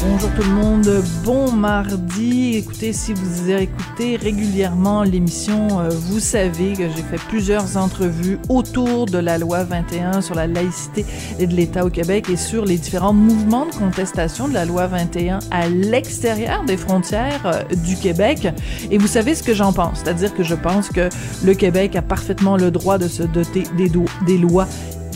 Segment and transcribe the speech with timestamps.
[0.00, 2.54] Bonjour tout le monde, bon mardi.
[2.56, 9.06] Écoutez, si vous écoutez régulièrement l'émission, euh, vous savez que j'ai fait plusieurs entrevues autour
[9.06, 11.04] de la loi 21 sur la laïcité
[11.40, 14.86] et de l'État au Québec et sur les différents mouvements de contestation de la loi
[14.86, 18.46] 21 à l'extérieur des frontières euh, du Québec.
[18.92, 21.08] Et vous savez ce que j'en pense, c'est-à-dire que je pense que
[21.42, 23.90] le Québec a parfaitement le droit de se doter des,
[24.26, 24.68] des lois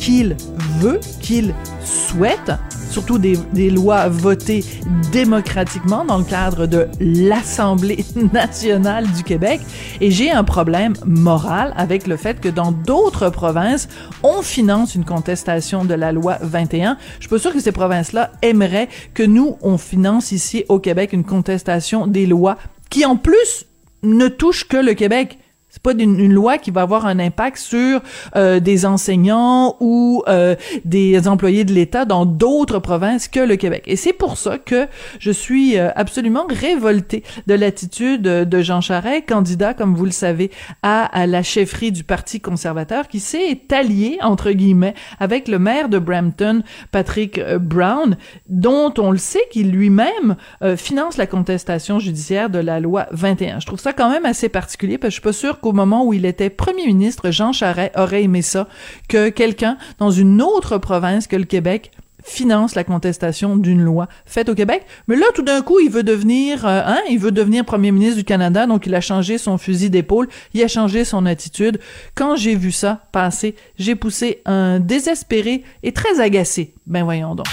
[0.02, 0.36] qu'il
[0.80, 2.50] veut, qu'il souhaite,
[2.90, 4.64] surtout des, lois votées
[5.12, 9.60] démocratiquement dans le cadre de l'Assemblée nationale du Québec.
[10.00, 13.88] Et j'ai un problème moral avec le fait que dans d'autres provinces,
[14.24, 16.98] on finance une contestation de la loi 21.
[17.18, 21.12] Je suis pas sûre que ces provinces-là aimeraient que nous, on finance ici au Québec
[21.12, 22.58] une contestation des lois
[22.90, 23.66] qui, en plus,
[24.02, 25.38] ne touchent que le Québec.
[25.82, 28.00] Pas une, une, loi qui va avoir un impact sur
[28.36, 33.82] euh, des enseignants ou euh, des employés de l'État dans d'autres provinces que le Québec.
[33.86, 34.86] Et c'est pour ça que
[35.18, 40.50] je suis euh, absolument révoltée de l'attitude de Jean Charest, candidat, comme vous le savez,
[40.82, 45.88] à, à la chefferie du Parti conservateur, qui s'est allié, entre guillemets, avec le maire
[45.88, 48.16] de Brampton, Patrick Brown,
[48.48, 50.36] dont on le sait qu'il lui-même
[50.76, 53.60] finance la contestation judiciaire de la loi 21.
[53.60, 56.12] Je trouve ça quand même assez particulier, parce que je suis pas sûre moment où
[56.12, 58.68] il était premier ministre, Jean Charest aurait aimé ça,
[59.08, 61.90] que quelqu'un dans une autre province que le Québec
[62.22, 64.84] finance la contestation d'une loi faite au Québec.
[65.08, 68.16] Mais là, tout d'un coup, il veut devenir, euh, hein, il veut devenir premier ministre
[68.16, 71.80] du Canada, donc il a changé son fusil d'épaule, il a changé son attitude.
[72.14, 76.74] Quand j'ai vu ça passer, j'ai poussé un désespéré et très agacé.
[76.86, 77.46] Ben voyons donc.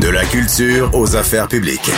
[0.00, 1.90] De la culture aux affaires publiques.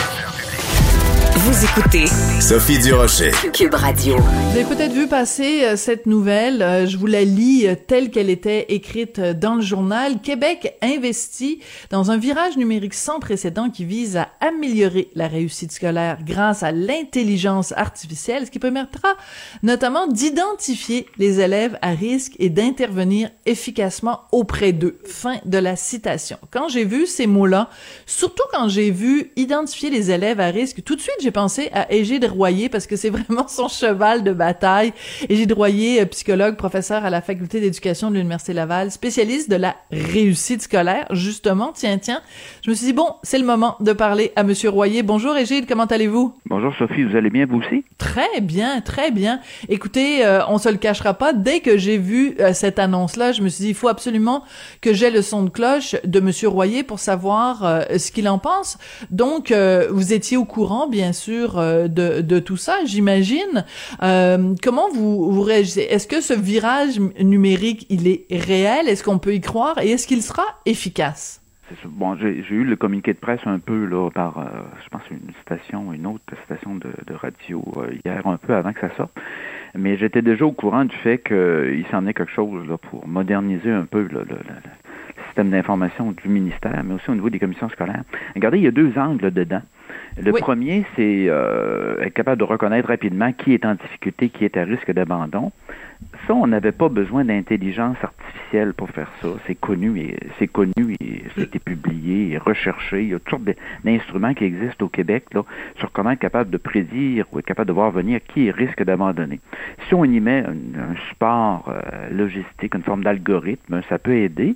[1.43, 2.05] Vous écoutez
[2.39, 3.31] Sophie Durocher.
[3.51, 4.15] Cube Radio.
[4.15, 6.61] Vous avez peut-être vu passer euh, cette nouvelle.
[6.61, 10.21] Euh, je vous la lis euh, telle qu'elle était écrite dans le journal.
[10.21, 11.59] Québec investit
[11.89, 16.71] dans un virage numérique sans précédent qui vise à améliorer la réussite scolaire grâce à
[16.71, 19.15] l'intelligence artificielle, ce qui permettra
[19.63, 24.99] notamment d'identifier les élèves à risque et d'intervenir efficacement auprès d'eux.
[25.05, 26.37] Fin de la citation.
[26.51, 27.71] Quand j'ai vu ces mots-là,
[28.05, 31.91] surtout quand j'ai vu identifier les élèves à risque, tout de suite j'ai pensé à
[31.91, 34.93] Égide Royer parce que c'est vraiment son cheval de bataille.
[35.29, 40.61] Égide Royer, psychologue, professeur à la faculté d'éducation de l'Université Laval, spécialiste de la réussite
[40.61, 41.71] scolaire, justement.
[41.73, 42.21] Tiens, tiens.
[42.63, 45.03] Je me suis dit, bon, c'est le moment de parler à Monsieur Royer.
[45.03, 46.33] Bonjour Égide, comment allez-vous?
[46.45, 47.83] Bonjour Sophie, vous allez bien vous aussi?
[47.97, 49.39] Très bien, très bien.
[49.69, 53.41] Écoutez, euh, on se le cachera pas, dès que j'ai vu euh, cette annonce-là, je
[53.41, 54.43] me suis dit, il faut absolument
[54.81, 58.39] que j'ai le son de cloche de Monsieur Royer pour savoir euh, ce qu'il en
[58.39, 58.77] pense.
[59.09, 59.53] Donc,
[59.89, 63.65] vous étiez au courant, bien sûr, euh, de, tout ça, j'imagine.
[64.01, 65.81] Euh, comment vous, réagissez?
[65.81, 68.87] Est-ce que ce virage numérique, il est réel?
[68.87, 69.77] Est-ce qu'on peut y croire?
[69.81, 71.41] Et est-ce qu'il sera efficace?
[71.85, 74.43] Bon, j'ai eu le communiqué de presse un peu là par, euh,
[74.83, 77.63] je pense, une station, une autre station de, radio
[78.03, 79.11] hier, un peu avant que ça sorte.
[79.73, 83.71] Mais j'étais déjà au courant du fait qu'il s'en est quelque chose là, pour moderniser
[83.71, 87.69] un peu le, le, le système d'information du ministère, mais aussi au niveau des commissions
[87.69, 88.03] scolaires.
[88.35, 89.61] Regardez, il y a deux angles dedans.
[90.17, 90.41] Le Oui.
[90.41, 94.63] premier, c'est euh, être capable de reconnaître rapidement qui est en difficulté, qui est à
[94.63, 95.51] risque d'abandon.
[96.27, 99.27] Ça, on n'avait pas besoin d'intelligence artificielle pour faire ça.
[99.45, 103.03] C'est connu et c'est connu et c'était publié et recherché.
[103.03, 105.43] Il y a toutes sortes d'instruments qui existent au Québec là,
[105.75, 109.39] sur comment être capable de prédire ou être capable de voir venir qui risque d'abandonner.
[109.87, 114.55] Si on y met un, un support euh, logistique, une forme d'algorithme, ça peut aider.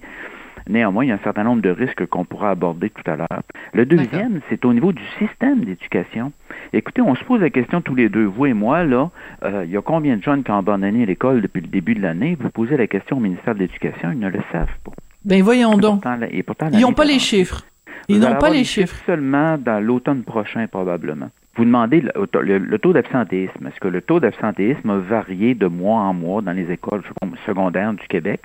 [0.68, 3.44] Néanmoins, il y a un certain nombre de risques qu'on pourra aborder tout à l'heure.
[3.74, 6.32] Le deuxième, c'est au niveau du système d'éducation.
[6.74, 9.12] Écoutez, on se pose la question tous les deux, vous et moi, là,
[9.44, 12.02] euh, il y a combien de jeunes qui ont abandonné l'école depuis le début de
[12.02, 12.36] l'année?
[12.40, 14.92] Vous posez la question au ministère de l'Éducation, ils ne le savent pas.
[15.24, 16.04] Ben voyons donc.
[16.32, 17.64] et pourtant, Ils n'ont pas les chiffres.
[18.08, 18.96] Ils n'ont pas les chiffres.
[19.06, 21.30] seulement dans l'automne prochain, probablement.
[21.56, 23.68] Vous demandez le taux d'absentéisme.
[23.68, 27.02] Est-ce que le taux d'absentéisme a varié de mois en mois dans les écoles
[27.46, 28.42] secondaires du Québec?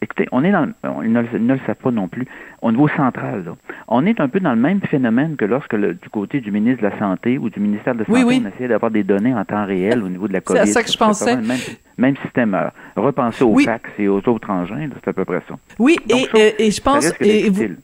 [0.00, 2.24] Écoutez, on est dans, on- ils ne, le- ils ne le savent pas non plus.
[2.62, 3.56] Au niveau central, là,
[3.88, 6.82] on est un peu dans le même phénomène que lorsque le- du côté du ministre
[6.84, 8.42] de la Santé ou du ministère de la Santé, oui.
[8.44, 10.58] on essayait d'avoir des données en temps réel au niveau de la C'est COVID.
[10.60, 11.36] à ça que je pensais.
[11.36, 11.56] Même,
[11.98, 12.54] même système.
[12.54, 13.64] euh, repenser aux Oui.
[13.64, 15.56] fax et aux autres engins, c'est à peu près ça.
[15.80, 17.74] Oui, Donc, et, ça, et, et je Ça pense, risque d'être et vous.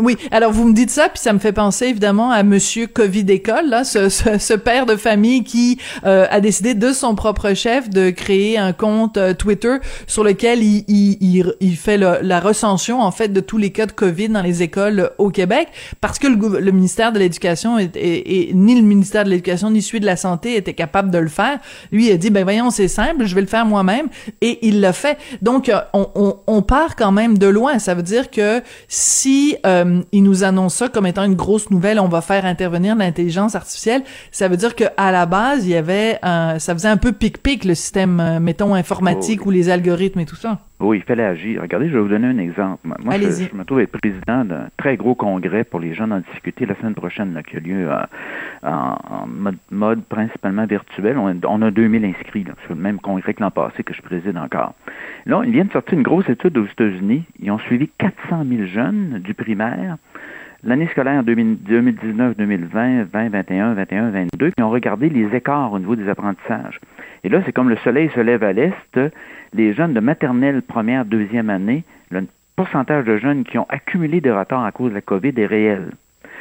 [0.00, 3.26] Oui, alors vous me dites ça, puis ça me fait penser évidemment à Monsieur Covid
[3.28, 7.54] école, là, ce, ce, ce père de famille qui euh, a décidé de son propre
[7.54, 9.76] chef de créer un compte euh, Twitter
[10.08, 13.86] sur lequel il, il, il, fait le, la recension en fait de tous les cas
[13.86, 15.68] de Covid dans les écoles au Québec,
[16.00, 19.80] parce que le, le ministère de l'Éducation et, et, ni le ministère de l'Éducation ni
[19.80, 21.60] celui de la santé était capable de le faire.
[21.92, 24.08] Lui il a dit ben voyons c'est simple, je vais le faire moi-même,
[24.40, 25.18] et il l'a fait.
[25.40, 27.78] Donc euh, on, on, on part quand même de loin.
[27.78, 32.00] Ça veut dire que si euh, il nous annonce ça comme étant une grosse nouvelle,
[32.00, 34.02] on va faire intervenir l'intelligence artificielle.
[34.30, 37.12] Ça veut dire que à la base, il y avait, un, ça faisait un peu
[37.12, 40.60] pic-pic le système, euh, mettons informatique Oh, ou les algorithmes et tout ça.
[40.84, 41.62] Oui, il fallait agir.
[41.62, 42.80] Regardez, je vais vous donner un exemple.
[42.84, 42.96] Moi,
[43.50, 46.74] je, me trouve être président d'un très gros congrès pour les jeunes en difficulté la
[46.76, 48.02] semaine prochaine, là, qui a lieu euh,
[48.62, 51.16] en, en mode, mode principalement virtuel.
[51.18, 54.02] On, a- on a 2000 inscrits sur le même congrès que l'an passé que je
[54.02, 54.74] préside encore.
[55.26, 57.24] Là, ils viennent de sortir une grosse étude aux États-Unis.
[57.40, 59.96] Ils ont suivi 400 000 jeunes du primaire
[60.64, 66.08] l'année scolaire 2000 2019-2020, 2021, 21, 22, puis ont regardé les écarts au niveau des
[66.08, 66.80] apprentissages.
[67.22, 69.00] Et là, c'est comme le soleil se lève à l'est,
[69.52, 72.26] les jeunes de maternelle, première, deuxième année, le
[72.56, 75.90] pourcentage de jeunes qui ont accumulé des retards à cause de la COVID est réel.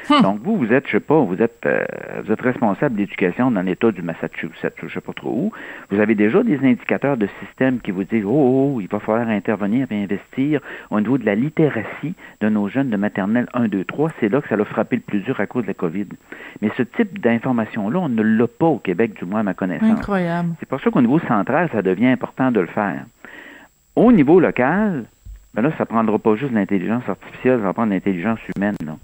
[0.10, 1.84] Donc vous, vous êtes, je sais pas, vous êtes, euh,
[2.24, 5.52] vous êtes responsable d'éducation dans l'État du Massachusetts, je sais pas trop où.
[5.90, 9.28] Vous avez déjà des indicateurs de système qui vous disent, oh, oh, il va falloir
[9.28, 10.60] intervenir et investir
[10.90, 14.10] au niveau de la littératie de nos jeunes de maternelle 1, 2, 3.
[14.20, 16.08] C'est là que ça l'a frappé le plus dur à cause de la COVID.
[16.62, 20.00] Mais ce type d'information-là, on ne l'a pas au Québec, du moins à ma connaissance.
[20.00, 20.50] Incroyable.
[20.60, 23.06] C'est pour ça qu'au niveau central, ça devient important de le faire.
[23.96, 25.06] Au niveau local,
[25.54, 28.76] ben là, ça prendra pas juste l'intelligence artificielle, ça va prendre l'intelligence humaine.
[28.86, 28.98] là.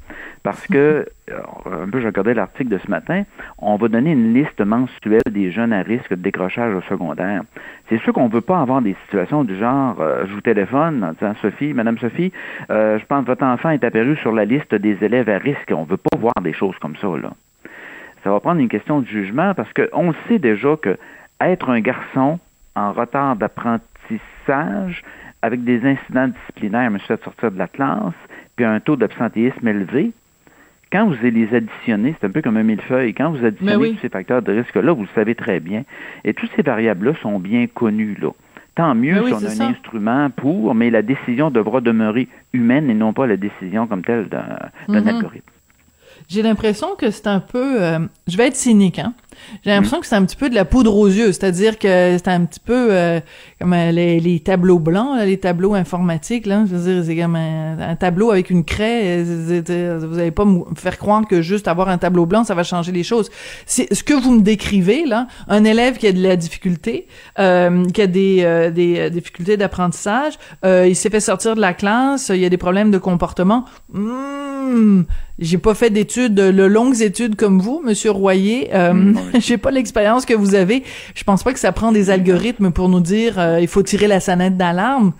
[0.43, 3.23] Parce que, euh, un peu, je regardais l'article de ce matin,
[3.57, 7.41] on va donner une liste mensuelle des jeunes à risque de décrochage au secondaire.
[7.89, 11.03] C'est sûr qu'on ne veut pas avoir des situations du genre, euh, je vous téléphone
[11.03, 12.31] en disant, Sophie, Madame Sophie,
[12.69, 15.71] euh, je pense que votre enfant est apparu sur la liste des élèves à risque.
[15.75, 17.31] On ne veut pas voir des choses comme ça, là.
[18.23, 20.97] Ça va prendre une question de jugement parce qu'on sait déjà que
[21.39, 22.39] être un garçon
[22.75, 25.03] en retard d'apprentissage
[25.41, 28.13] avec des incidents disciplinaires me fait sortir de la classe,
[28.55, 30.11] puis un taux d'absentéisme élevé,
[30.91, 33.93] quand vous les additionnez, c'est un peu comme un millefeuille, quand vous additionnez oui.
[33.95, 35.83] tous ces facteurs de risque-là, vous le savez très bien,
[36.23, 38.29] et toutes ces variables-là sont bien connues, là.
[38.75, 39.63] Tant mieux Mais oui, si on a ça.
[39.65, 44.03] un instrument pour, mais la décision devra demeurer humaine et non pas la décision comme
[44.03, 44.45] telle d'un
[44.87, 45.07] Mhm.
[45.07, 45.49] algorithme.
[46.29, 49.13] J'ai l'impression que c'est un peu, euh, je vais être cynique, hein.
[49.63, 52.27] J'ai l'impression que c'est un petit peu de la poudre aux yeux, c'est-à-dire que c'est
[52.27, 53.19] un petit peu euh,
[53.59, 56.65] comme euh, les, les tableaux blancs, là, les tableaux informatiques, là.
[56.69, 59.19] Je veux dire, c'est comme un, un tableau avec une craie.
[59.19, 62.53] euh, c'est- Vous n'allez pas me faire croire que juste avoir un tableau blanc, ça
[62.55, 63.29] va changer les choses.
[63.65, 67.07] C'est ce que vous me décrivez là, un élève qui a de la difficulté,
[67.39, 70.33] euh, qui a des, euh, des euh, difficultés d'apprentissage,
[70.65, 73.65] euh, il s'est fait sortir de la classe, il y a des problèmes de comportement.
[73.93, 75.03] Hmm,
[75.39, 78.69] j'ai pas fait d'études, de longues études comme vous, Monsieur Royer.
[78.73, 79.18] Euh, oui.
[79.39, 80.83] j'ai pas l'expérience que vous avez.
[81.15, 84.07] Je pense pas que ça prend des algorithmes pour nous dire euh, il faut tirer
[84.07, 85.13] la sonnette d'alarme.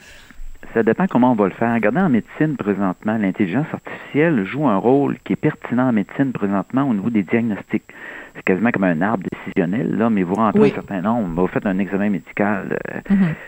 [0.73, 1.73] Ça dépend comment on va le faire.
[1.73, 6.83] Regardez en médecine présentement, l'intelligence artificielle joue un rôle qui est pertinent en médecine présentement
[6.83, 7.85] au niveau des diagnostics.
[8.39, 10.69] C'est quasiment comme un arbre décisionnel, là, mais vous rentrez Oui.
[10.71, 12.99] un certain nombre, vous faites un examen médical, euh,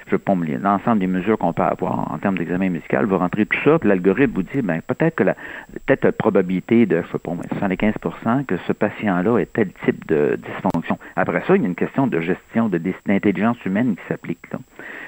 [0.06, 3.06] je veux pas me lire l'ensemble des mesures qu'on peut avoir en termes d'examen médical,
[3.06, 5.36] vous rentrez tout ça, puis l'algorithme vous dit, ben, peut-être que la,
[5.86, 10.06] peut-être la probabilité de, je sais pas, moi, 75% que ce patient-là ait tel type
[10.08, 11.00] de dysfonction.
[11.16, 14.60] Après ça, il y a une question de gestion, de d'intelligence humaine qui s'applique, là.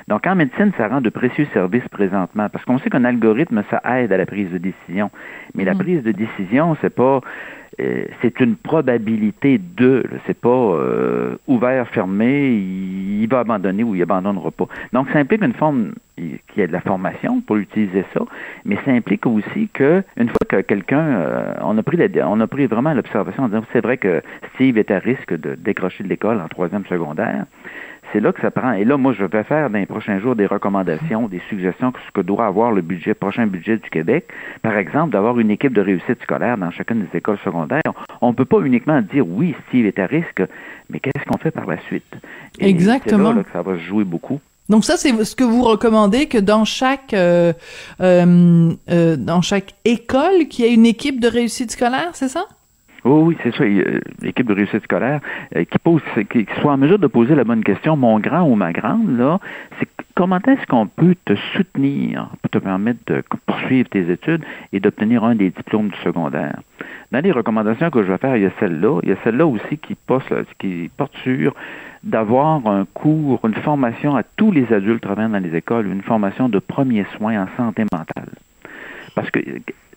[0.08, 3.82] Donc, en médecine, ça rend de précieux services présentement, parce qu'on sait qu'un algorithme, ça
[3.98, 5.10] aide à la prise de décision.
[5.56, 5.80] Mais la Mhm.
[5.80, 7.22] prise de décision, c'est pas,
[7.80, 13.96] euh, c'est une probabilité de, c'est pas euh, ouvert, fermé, il, il va abandonner ou
[13.96, 14.68] il abandonnera pas.
[14.92, 15.94] Donc, ça implique une forme
[16.50, 18.20] qui a de la formation pour utiliser ça,
[18.66, 22.40] mais ça implique aussi que une fois que quelqu'un, euh, on a pris la- on
[22.40, 24.22] a pris vraiment l'observation en disant c'est vrai que
[24.54, 27.46] Steve est à risque de décrocher de l'école en troisième secondaire.
[28.14, 28.74] C'est là que ça prend.
[28.74, 32.00] Et là, moi, je vais faire dans les prochains jours des recommandations, des suggestions que
[32.06, 34.28] ce que doit avoir le budget, prochain budget du Québec.
[34.62, 37.82] Par exemple, d'avoir une équipe de réussite scolaire dans chacune des écoles secondaires.
[38.22, 40.44] On ne peut pas uniquement dire oui, Steve est à risque,
[40.92, 42.06] mais qu'est-ce qu'on fait par la suite?
[42.60, 43.18] Et Exactement.
[43.18, 44.40] C'est là, là, que ça va se jouer beaucoup.
[44.70, 47.52] Donc ça, c'est ce que vous recommandez que dans chaque euh,
[48.00, 52.46] euh, euh, dans chaque école, qu'il y ait une équipe de réussite scolaire, c'est ça?
[53.06, 53.64] Oui, oui, c'est ça.
[53.64, 55.20] euh, L'équipe de réussite scolaire
[55.56, 58.56] euh, qui pose, qui, soit en mesure de poser la bonne question, mon grand ou
[58.56, 59.40] ma grande, là,
[59.80, 64.80] c'est comment est-ce qu'on peut te soutenir pour te permettre de poursuivre tes études et
[64.80, 66.60] d'obtenir un des diplômes du secondaire?
[67.12, 69.00] Dans les recommandations que je vais faire, il y a celle-là.
[69.04, 70.24] Il y a celle-là aussi qui, passe,
[70.60, 71.54] qui porte sur
[72.04, 76.50] d'avoir un cours, une formation à tous les adultes travaillant dans les écoles, une formation
[76.50, 78.30] de premiers soins en santé mentale.
[79.16, 79.40] Parce que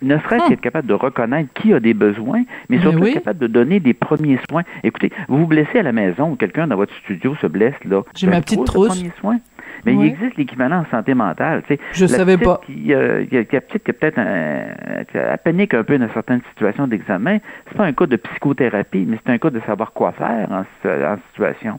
[0.02, 0.48] ne serait-ce Hum.
[0.50, 3.08] qu'être capable de reconnaître qui a des besoins, mais surtout oui.
[3.10, 4.62] être capable de donner des premiers soins.
[4.84, 8.02] Écoutez, vous vous blessez à la maison ou quelqu'un dans votre studio se blesse, là.
[8.14, 8.88] J'ai ma petite trousse.
[8.98, 9.38] premier soin?
[9.86, 10.06] Mais Ouais.
[10.08, 11.62] il existe l'équivalent en santé mentale.
[11.66, 11.80] tu sais.
[11.92, 12.60] Je savais pas.
[12.66, 16.86] Qui, euh, qui a, qui qui a peut-être un, panique un peu dans certaines situations
[16.86, 17.38] d'examen.
[17.68, 20.60] C'est pas un cas de psychothérapie, mais c'est un cas de savoir quoi faire en,
[20.84, 21.78] en situation.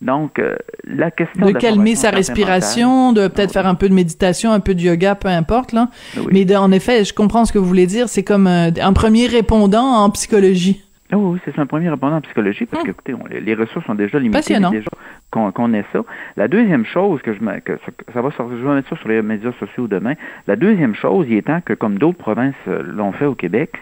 [0.00, 3.94] Donc, euh, la question De la calmer sa respiration, de peut-être faire un peu de
[3.94, 5.88] méditation, un peu de yoga, peu importe, là.
[6.16, 6.26] oui.
[6.32, 8.08] Mais de- en effet, je comprends ce que vous voulez dire.
[8.08, 10.82] C'est comme un, un premier répondant en psychologie.
[11.12, 13.84] Ah oui, oui, c'est un premier répondant en psychologie parce que, écoutez, on- les, ressources
[13.86, 14.38] sont déjà limitées.
[14.70, 14.88] Déjà
[15.30, 16.00] qu'on ait ça.
[16.36, 17.78] La deuxième chose que je que
[18.12, 20.14] ça- va sortir, je vais mettre ça sur les médias sociaux demain.
[20.46, 23.72] La deuxième chose, il est temps que, comme d'autres provinces euh, l'ont fait au Québec,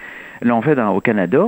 [0.42, 1.44] l'ont fait dans, au Canada,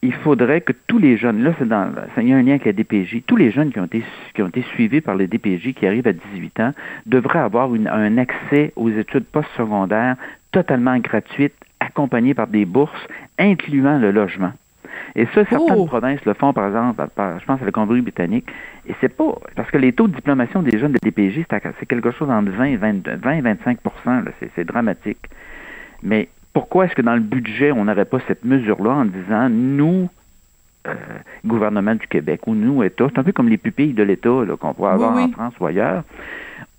[0.00, 2.52] il faudrait que tous les jeunes, là, c'est dans, ça il y a un lien
[2.52, 4.02] avec la DPJ, tous les jeunes qui ont été,
[4.34, 6.72] qui ont été suivis par les DPJ qui arrivent à 18 ans
[7.06, 10.16] devraient avoir une- un accès aux études postsecondaires
[10.52, 13.06] totalement gratuites, accompagnées par des bourses,
[13.38, 14.52] incluant le logement.
[15.14, 15.86] Et ça, certaines Oh!
[15.86, 17.02] provinces le font, par exemple,
[17.40, 18.46] je pense à la Colombie-Britannique.
[18.88, 21.44] Et c'est pas, parce que les taux de diplomation des jeunes de DPJ,
[21.78, 25.18] c'est quelque chose entre 20 et 20, 20 et 25 là, c'est- c'est dramatique.
[26.02, 30.08] Mais pourquoi est-ce que dans le budget, on n'aurait pas cette mesure-là en disant, nous,
[30.86, 30.94] euh,
[31.44, 34.30] gouvernement du Québec, ou nous, État, c'est un peu comme les pupilles de l'État
[34.60, 35.28] qu'on pourrait Oui, avoir en.
[35.32, 36.02] France ou ailleurs.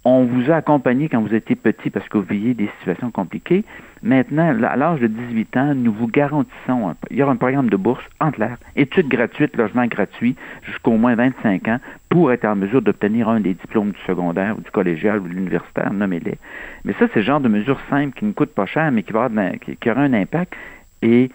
[0.05, 3.65] On vous a accompagné quand vous étiez petit parce que vous viviez des situations compliquées.
[4.01, 7.69] Maintenant, à l'âge de 18 ans, nous vous garantissons, un- il y aura un programme
[7.69, 12.55] de bourse en clair, études gratuites, logement gratuit, jusqu'au moins 25 ans, pour être en
[12.55, 16.37] mesure d'obtenir un des diplômes du secondaire ou du collégial ou de l'universitaire, nommez-les.
[16.85, 19.11] Mais ça, c'est le genre de mesures simples qui ne coûtent pas cher, mais qui,
[19.11, 20.53] va avoir qui, qui aura un impact.
[21.01, 21.29] Et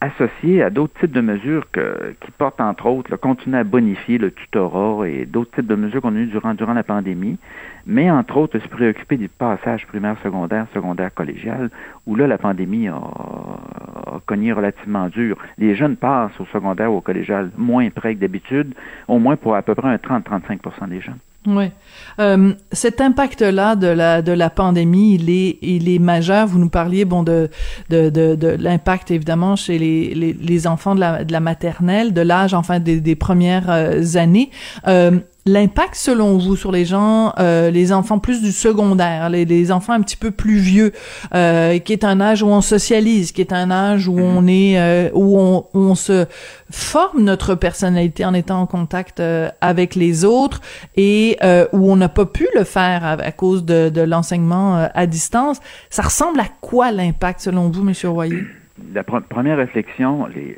[0.00, 4.30] associé à d'autres types de mesures qui portent, entre autres, là, continuer à bonifier le
[4.30, 7.38] tutorat et d'autres types de mesures qu'on a eues durant, durant la pandémie,
[7.86, 11.70] mais entre autres se préoccuper du passage primaire, secondaire, secondaire, collégial,
[12.06, 15.36] où là, la pandémie a, a cogné relativement dur.
[15.58, 18.74] Les jeunes passent au secondaire ou au collégial moins près que d'habitude,
[19.06, 21.18] au moins pour à peu près un 30-35% des jeunes.
[21.46, 21.70] Oui.
[22.18, 26.46] Euh, cet impact-là de la de la pandémie, il est il est majeur.
[26.46, 27.48] Vous nous parliez bon de
[27.88, 32.12] de de, de l'impact évidemment chez les, les les enfants de la de la maternelle,
[32.12, 34.50] de l'âge enfin des des premières euh, années.
[34.86, 35.18] Euh,
[35.50, 39.94] L'impact, selon vous, sur les gens, euh, les enfants plus du secondaire, les, les enfants
[39.94, 40.92] un petit peu plus vieux,
[41.34, 44.78] euh, qui est un âge où on socialise, qui est un âge où on est,
[44.78, 46.26] euh, où on, où on se
[46.70, 50.60] forme notre personnalité en étant en contact euh, avec les autres
[50.96, 54.88] et euh, où on n'a pas pu le faire à, à cause de, de l'enseignement
[54.94, 55.58] à distance.
[55.90, 58.44] Ça ressemble à quoi l'impact, selon vous, Monsieur Royer?
[58.92, 60.56] La pre- première réflexion, les,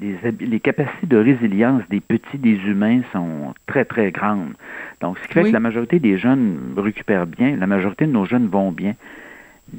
[0.00, 4.54] les, hab- les capacités de résilience des petits, des humains sont très, très grandes.
[5.00, 5.48] Donc, ce qui fait Oui.
[5.50, 8.94] que la majorité des jeunes récupèrent bien, la majorité de nos jeunes vont bien.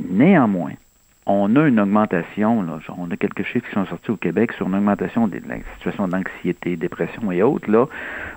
[0.09, 0.71] Néanmoins,
[1.25, 4.67] on a une augmentation, là, on a quelques chiffres qui sont sortis au Québec sur
[4.67, 7.69] une augmentation de la situation d'anxiété, dépression et autres.
[7.69, 7.85] Là,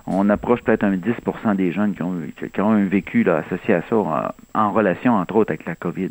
[0.07, 3.39] on approche peut-être un 10% des jeunes qui ont, eu- qui ont un vécu là,
[3.47, 6.11] associé à ça en, en relation, entre autres, avec la COVID.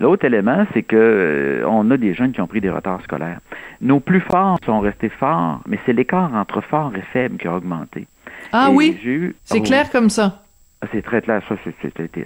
[0.00, 3.38] L'autre élément, c'est que euh, on a des jeunes qui ont pris des retards scolaires.
[3.80, 7.54] Nos plus forts sont restés forts, mais c'est l'écart entre fort et faible qui a
[7.56, 8.06] augmenté.
[8.52, 10.41] Ah Et oui, eu- c'est oh, clair comme ça.
[10.82, 11.40] Ah, C'est très clair.
[11.48, 11.54] Ça,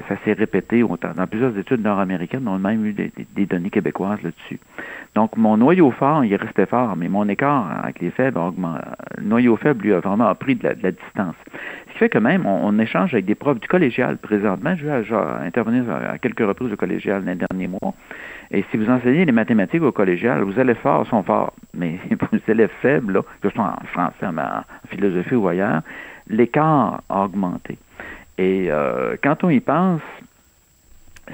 [0.08, 1.12] ça s'est répété autant.
[1.14, 4.58] Dans plusieurs études nord-américaines, on a même eu des, des- données québécoises là-dessus.
[5.14, 8.82] Donc, mon noyau fort, il restait fort, mais mon écart avec les faibles a augmenté.
[9.18, 11.34] Le noyau faible, lui, a vraiment pris de la, de la distance.
[11.88, 14.74] Ce qui fait que même, on, on échange avec des profs du collégial présentement.
[14.76, 17.94] Je vais intervenir à, quelques reprises au collégial les derniers mois.
[18.50, 21.98] Et si vous enseignez les mathématiques au collégial, vos élèves forts sont forts, mais
[22.32, 25.82] vos élèves faibles, là, que ce soit en français, en philosophie ou ailleurs,
[26.28, 27.78] l'écart a augmenté.
[28.38, 30.02] Et euh, quand on y pense,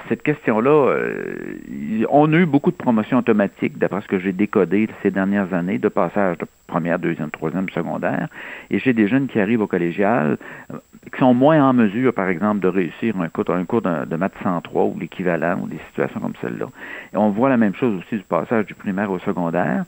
[0.09, 4.89] cette question-là, euh, on a eu beaucoup de promotions automatiques, d'après ce que j'ai décodé
[5.03, 8.27] ces dernières années, de passage de première, deuxième, troisième, secondaire.
[8.71, 10.37] Et j'ai des jeunes qui arrivent au collégial,
[10.73, 10.77] euh,
[11.11, 14.15] qui sont moins en mesure, par exemple, de réussir un cours, un cours de, de
[14.15, 16.67] maths 103 ou l'équivalent, ou des situations comme celle-là.
[17.13, 19.85] Et on voit la même chose aussi du passage du primaire au secondaire.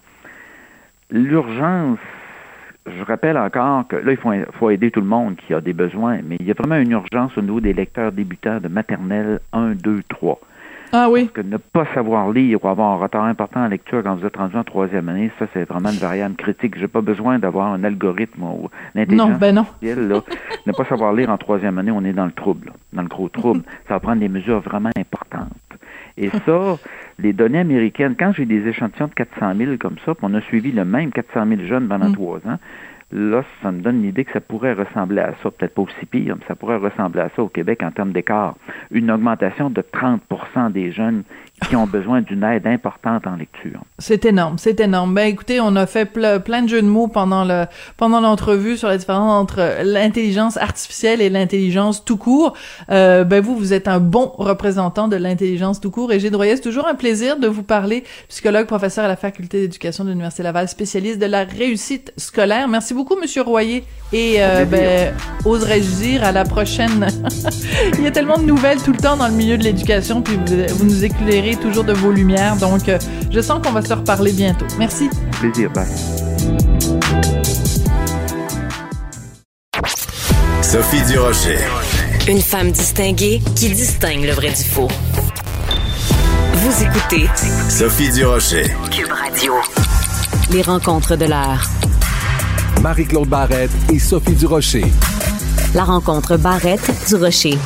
[1.09, 1.99] L'urgence
[2.85, 5.73] je rappelle encore que là, il faut, faut, aider tout le monde qui a des
[5.73, 9.39] besoins, mais il y a vraiment une urgence au niveau des lecteurs débutants de maternelle
[9.53, 10.39] 1, 2, 3.
[10.91, 11.23] Ah oui.
[11.25, 14.25] Parce que ne pas savoir lire ou avoir un retard important en lecture quand vous
[14.25, 16.77] êtes rendu en troisième année, ça, c'est vraiment une variable critique.
[16.77, 19.61] J'ai pas besoin d'avoir un algorithme ou l'intelligence Non, ben non.
[19.61, 20.21] artificielle, là.
[20.65, 23.07] ne pas savoir lire en troisième année, on est dans le trouble, là, dans le
[23.07, 23.63] gros trouble.
[23.87, 25.49] ça va prendre des mesures vraiment importantes.
[26.17, 26.77] Et ça,
[27.19, 30.41] les données américaines, quand j'ai des échantillons de 400 000 comme ça, puis on a
[30.41, 32.13] suivi le même 400 000 jeunes pendant Mm.
[32.13, 32.57] trois ans,
[33.11, 36.35] là, ça me donne l'idée que ça pourrait ressembler à ça, peut-être pas aussi pire,
[36.37, 38.55] mais ça pourrait ressembler à ça au Québec en termes d'écart.
[38.91, 41.23] Une augmentation de 30% des jeunes
[41.61, 43.81] qui ont besoin d'une aide importante en lecture.
[43.97, 45.13] C'est énorme, c'est énorme.
[45.13, 47.65] Ben écoutez, on a fait plein de jeux de mots pendant le
[47.97, 52.53] pendant l'entrevue sur la différence entre l'intelligence artificielle et l'intelligence tout court.
[52.89, 56.11] Euh, ben vous, vous êtes un bon représentant de l'intelligence tout court.
[56.11, 59.61] Et Gilles Royer, c'est toujours un plaisir de vous parler, psychologue, professeur à la faculté
[59.61, 62.67] d'éducation de l'université Laval, spécialiste de la réussite scolaire.
[62.67, 63.85] Merci beaucoup, Monsieur Royer.
[64.13, 65.13] Et euh, ben,
[65.45, 67.07] oserais-je dire à la prochaine.
[67.97, 70.35] Il y a tellement de nouvelles tout le temps dans le milieu de l'éducation, puis
[70.35, 72.55] vous, vous nous éclairez toujours de vos lumières.
[72.57, 72.97] Donc, euh,
[73.31, 74.65] je sens qu'on va se reparler bientôt.
[74.79, 75.09] Merci.
[75.39, 75.69] Plaisir.
[75.71, 75.85] Bye.
[80.61, 81.59] Sophie Durocher.
[82.27, 84.87] Une femme distinguée qui distingue le vrai du faux.
[86.53, 87.29] Vous écoutez
[87.69, 88.65] Sophie Durocher.
[88.91, 89.53] Cube Radio.
[90.51, 91.69] Les rencontres de l'art.
[92.81, 94.85] Marie-Claude Barrette et Sophie Durocher.
[95.73, 97.57] La rencontre Barrette-Durocher.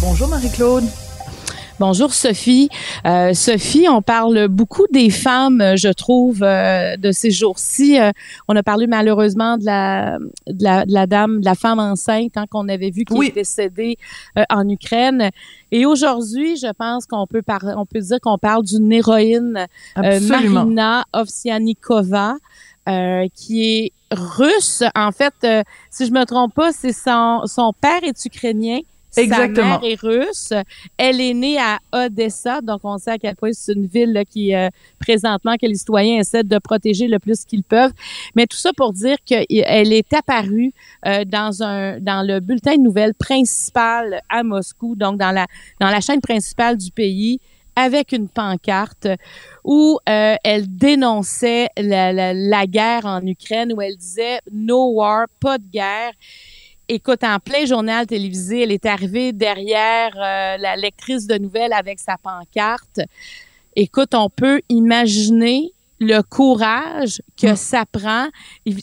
[0.00, 0.84] Bonjour Marie-Claude.
[1.80, 2.68] Bonjour Sophie.
[3.04, 7.98] Euh, Sophie, on parle beaucoup des femmes, je trouve, euh, de ces jours-ci.
[7.98, 8.12] Euh,
[8.46, 12.36] on a parlé malheureusement de la, de la, de la dame, de la femme enceinte
[12.36, 13.98] hein, qu'on avait vu qui est décédée
[14.50, 15.30] en Ukraine.
[15.72, 19.66] Et aujourd'hui, je pense qu'on peut parler, on peut dire qu'on parle d'une héroïne,
[19.96, 22.36] Marina Ovsianikova.
[23.34, 24.84] qui est russe.
[24.94, 25.34] En fait,
[25.90, 28.78] si je me trompe pas, c'est son, son père est ukrainien
[29.16, 29.74] Exactement.
[29.74, 30.52] Sa mère est russe.
[30.96, 34.54] Elle est née à Odessa, donc on sait à quel point c'est une ville qui,
[34.54, 34.68] euh,
[34.98, 37.92] présentement, que les citoyens essaient de protéger le plus qu'ils peuvent.
[38.34, 39.46] Mais tout ça pour dire qu'elle
[39.92, 40.72] est apparue
[41.06, 45.46] euh, dans un dans le bulletin de nouvelles principal à Moscou, donc dans la
[45.80, 47.40] dans la chaîne principale du pays
[47.76, 49.08] avec une pancarte
[49.64, 55.26] où euh, elle dénonçait la, la, la guerre en Ukraine, où elle disait No war,
[55.40, 56.12] pas de guerre
[56.88, 61.98] écoute, en plein journal télévisé, elle est arrivée derrière euh, la lectrice de nouvelles avec
[62.00, 63.00] sa pancarte.
[63.76, 67.56] Écoute, on peut imaginer le courage que mm.
[67.56, 68.28] ça prend.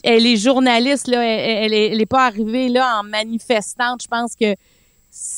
[0.02, 4.02] Elle est journaliste, là, elle, elle, est, pas arrivée là en manifestante.
[4.02, 4.54] Je pense que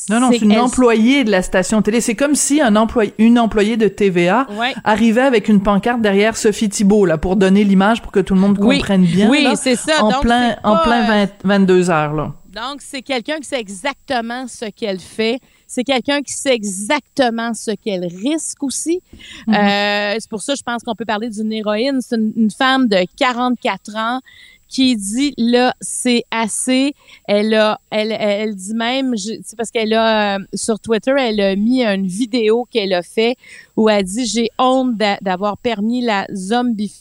[0.09, 1.99] non, non, c'est une employée de la station télé.
[1.99, 4.47] C'est comme si un employé, une employée de TVA
[4.85, 8.39] arrivait avec une pancarte derrière Sophie Thibault, là, pour donner l'image pour que tout le
[8.39, 9.29] monde comprenne bien.
[9.29, 10.01] Oui, c'est ça.
[10.01, 12.33] En plein, en plein 22 heures, là.
[12.55, 15.41] Donc, c'est quelqu'un qui sait exactement ce qu'elle fait.
[15.67, 19.01] C'est quelqu'un qui sait exactement ce qu'elle risque aussi.
[19.47, 19.55] Mm-hmm.
[19.55, 21.99] euh, c'est pour ça, je pense qu'on peut parler d'une héroïne.
[21.99, 24.21] C'est une, femme de 44 ans
[24.67, 26.93] qui dit là c'est assez.
[27.25, 31.55] Elle a, elle, elle dit même, c'est parce qu'elle a euh, sur Twitter, elle a
[31.55, 33.35] mis une vidéo qu'elle a fait
[33.75, 36.27] où elle dit j'ai honte d'avoir permis la,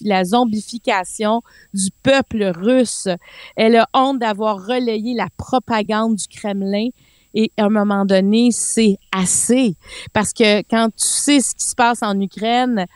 [0.03, 3.09] la zombification du peuple russe.
[3.57, 6.88] Elle a honte d'avoir relayé la propagande du Kremlin.
[7.37, 9.74] Et à un moment donné, c'est assez.
[10.12, 12.87] Parce que quand tu sais ce qui se passe en Ukraine,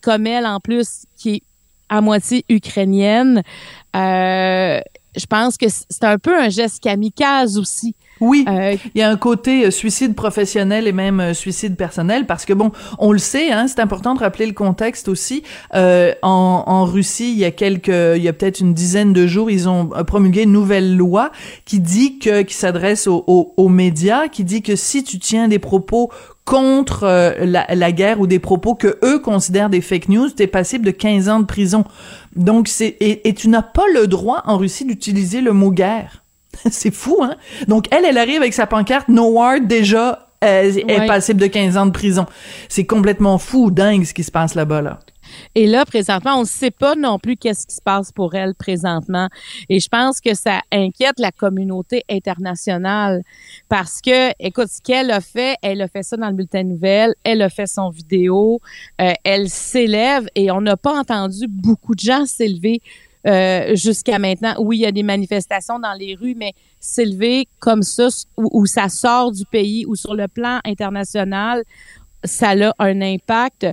[0.00, 1.42] comme elle en plus, qui est
[1.88, 3.42] à moitié ukrainienne,
[3.96, 4.80] euh,
[5.16, 7.94] je pense que c'est un peu un geste kamikaze aussi.
[8.20, 12.26] Oui, euh, il y a un côté euh, suicide professionnel et même euh, suicide personnel
[12.26, 15.42] parce que bon, on le sait, hein, c'est important de rappeler le contexte aussi.
[15.74, 19.26] Euh, en, en, Russie, il y a quelques, il y a peut-être une dizaine de
[19.26, 21.32] jours, ils ont promulgué une nouvelle loi
[21.64, 25.48] qui dit que, qui s'adresse aux, aux, aux, médias, qui dit que si tu tiens
[25.48, 26.10] des propos
[26.44, 27.06] contre
[27.40, 30.84] la, la, guerre ou des propos que eux considèrent des fake news, tu es passible
[30.84, 31.84] de 15 ans de prison.
[32.36, 36.23] Donc c'est et, et tu n'as pas le droit en Russie d'utiliser le mot guerre.
[36.70, 37.36] c'est fou, hein?
[37.68, 41.86] Donc, elle, elle arrive avec sa pancarte No déjà, elle est passible de 15 ans
[41.86, 42.26] de prison.
[42.68, 44.98] C'est complètement fou, dingue, ce qui se passe là-bas, là.
[45.54, 48.54] Et là, présentement, on ne sait pas non plus qu'est-ce qui se passe pour elle
[48.54, 49.28] présentement.
[49.68, 53.22] Et je pense que ça inquiète la communauté internationale
[53.68, 56.68] parce que, écoute, ce qu'elle a fait, elle a fait ça dans le bulletin de
[56.68, 58.60] nouvelles, elle a fait son vidéo,
[59.00, 62.80] euh, elle s'élève et on n'a pas entendu beaucoup de gens s'élever
[63.26, 64.54] euh, jusqu'à maintenant.
[64.58, 68.90] Oui, il y a des manifestations dans les rues, mais s'élever comme ça, où, ça
[68.90, 71.62] sort du pays ou sur le plan international,
[72.22, 73.66] ça a un impact.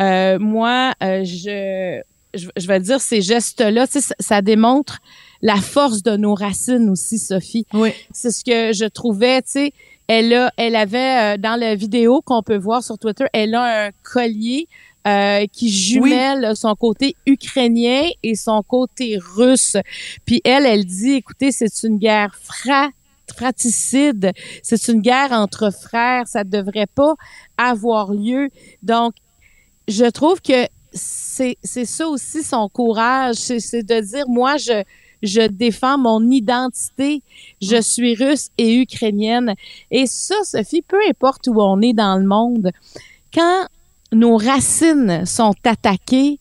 [0.00, 2.02] Euh, moi, euh, je,
[2.34, 4.98] je, vais dire ces gestes-là, ça, ça démontre
[5.40, 7.64] la force de nos racines aussi, Sophie.
[7.72, 7.92] Oui.
[8.12, 9.72] C'est ce que je trouvais, tu sais.
[10.06, 13.90] Elle a, elle avait dans la vidéo qu'on peut voir sur Twitter, elle a un
[14.02, 14.66] collier
[15.08, 19.76] euh, qui jumelle son côté ukrainien et son côté russe.
[20.24, 22.34] Puis elle, elle dit, écoutez, c'est une guerre
[23.34, 27.14] fratricide, c'est une guerre entre frères, ça ne devrait pas
[27.56, 28.48] avoir lieu.
[28.82, 29.14] Donc,
[29.86, 34.82] je trouve que c'est ça aussi son courage, c'est de dire, moi, je
[35.22, 37.22] je défends mon identité.
[37.60, 37.82] Je Mm.
[37.82, 39.54] suis russe et ukrainienne.
[39.90, 42.70] Et ça, Sophie, peu importe où on est dans le monde,
[43.34, 43.66] quand
[44.12, 46.38] nos racines sont attaquées,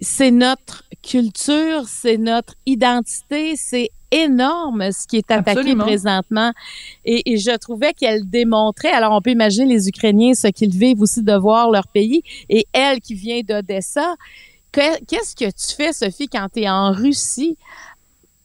[0.00, 5.84] c'est notre culture, c'est notre identité, c'est énorme ce qui est attaqué Absolument.
[5.84, 6.52] présentement.
[7.04, 11.02] Et, et je trouvais qu'elle démontrait, alors on peut imaginer les Ukrainiens, ce qu'ils vivent
[11.02, 14.14] aussi de voir leur pays, et elle qui vient d'Odessa.
[14.72, 17.56] Que- Qu'est-ce que tu fais, Sophie, quand tu es en Russie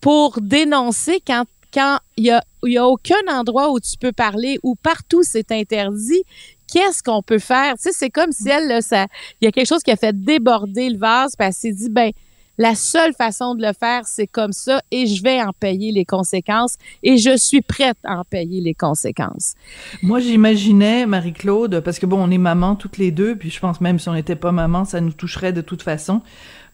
[0.01, 4.59] pour dénoncer quand quand il y a, y a aucun endroit où tu peux parler,
[4.61, 6.21] où partout c'est interdit,
[6.73, 7.75] qu'est-ce qu'on peut faire?
[7.75, 9.05] Tu sais, c'est comme si elle, là, ça,
[9.39, 11.89] il y a quelque chose qui a fait déborder le vase, puis elle s'est dit,
[11.89, 12.11] ben,
[12.57, 16.05] la seule façon de le faire, c'est comme ça, et je vais en payer les
[16.05, 19.53] conséquences, et je suis prête à en payer les conséquences.
[20.01, 23.79] Moi, j'imaginais Marie-Claude, parce que bon, on est maman toutes les deux, puis je pense
[23.79, 26.21] même si on n'était pas maman, ça nous toucherait de toute façon.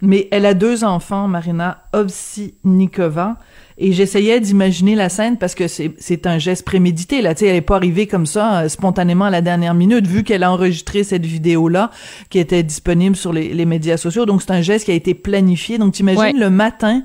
[0.01, 3.37] Mais elle a deux enfants, Marina Ovsinikova,
[3.81, 7.21] et j'essayais d'imaginer la scène parce que c'est un geste prémédité.
[7.21, 10.05] Là, tu sais, elle est pas arrivée comme ça euh, spontanément à la dernière minute,
[10.05, 11.89] vu qu'elle a enregistré cette vidéo-là
[12.29, 14.25] qui était disponible sur les, les médias sociaux.
[14.25, 15.77] Donc c'est un geste qui a été planifié.
[15.77, 16.33] Donc t'imagines Ouais.
[16.33, 17.03] le matin,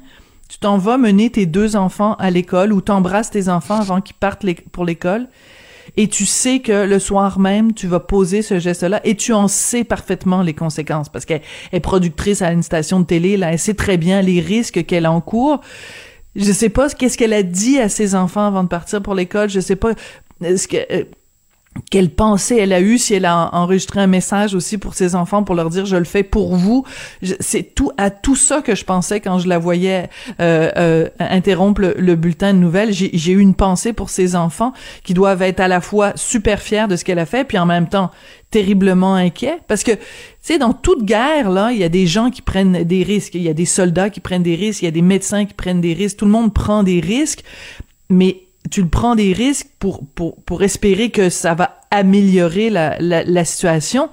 [0.49, 4.17] tu t'en vas mener tes deux enfants à l'école ou t'embrasses tes enfants avant qu'ils
[4.17, 5.29] partent pour l'école
[5.97, 9.47] et tu sais que le soir même, tu vas poser ce geste-là et tu en
[9.49, 13.59] sais parfaitement les conséquences parce qu'elle est productrice à une station de télé, là, elle
[13.59, 15.61] sait très bien les risques qu'elle encourt.
[16.37, 19.49] Je sais pas qu'est-ce qu'elle a dit à ses enfants avant de partir pour l'école,
[19.49, 19.93] je sais pas
[20.41, 21.05] ce que euh,
[21.91, 25.15] quelle pensée elle a eue, si elle a en- enregistré un message aussi pour ses
[25.15, 26.85] enfants pour leur dire je le fais pour vous.
[27.41, 30.09] C'est tout à tout ça que je pensais quand je la voyais
[30.41, 32.93] euh, euh, interrompre le, le bulletin de nouvelles.
[32.93, 36.61] J'ai j'ai eu une pensée pour ses enfants qui doivent être à la fois super
[36.61, 38.11] fiers de ce qu'elle a fait, puis en même temps
[38.51, 39.99] terriblement inquiets, parce que tu
[40.41, 43.43] sais dans toute guerre là, il y a des gens qui prennent des risques, il
[43.43, 45.81] y a des soldats qui prennent des risques, il y a des médecins qui prennent
[45.81, 47.43] des risques, tout le monde prend des risques,
[48.11, 52.97] mais tu le prends des risques pour, pour, pour espérer que ça va améliorer la,
[52.99, 54.09] la, la situation.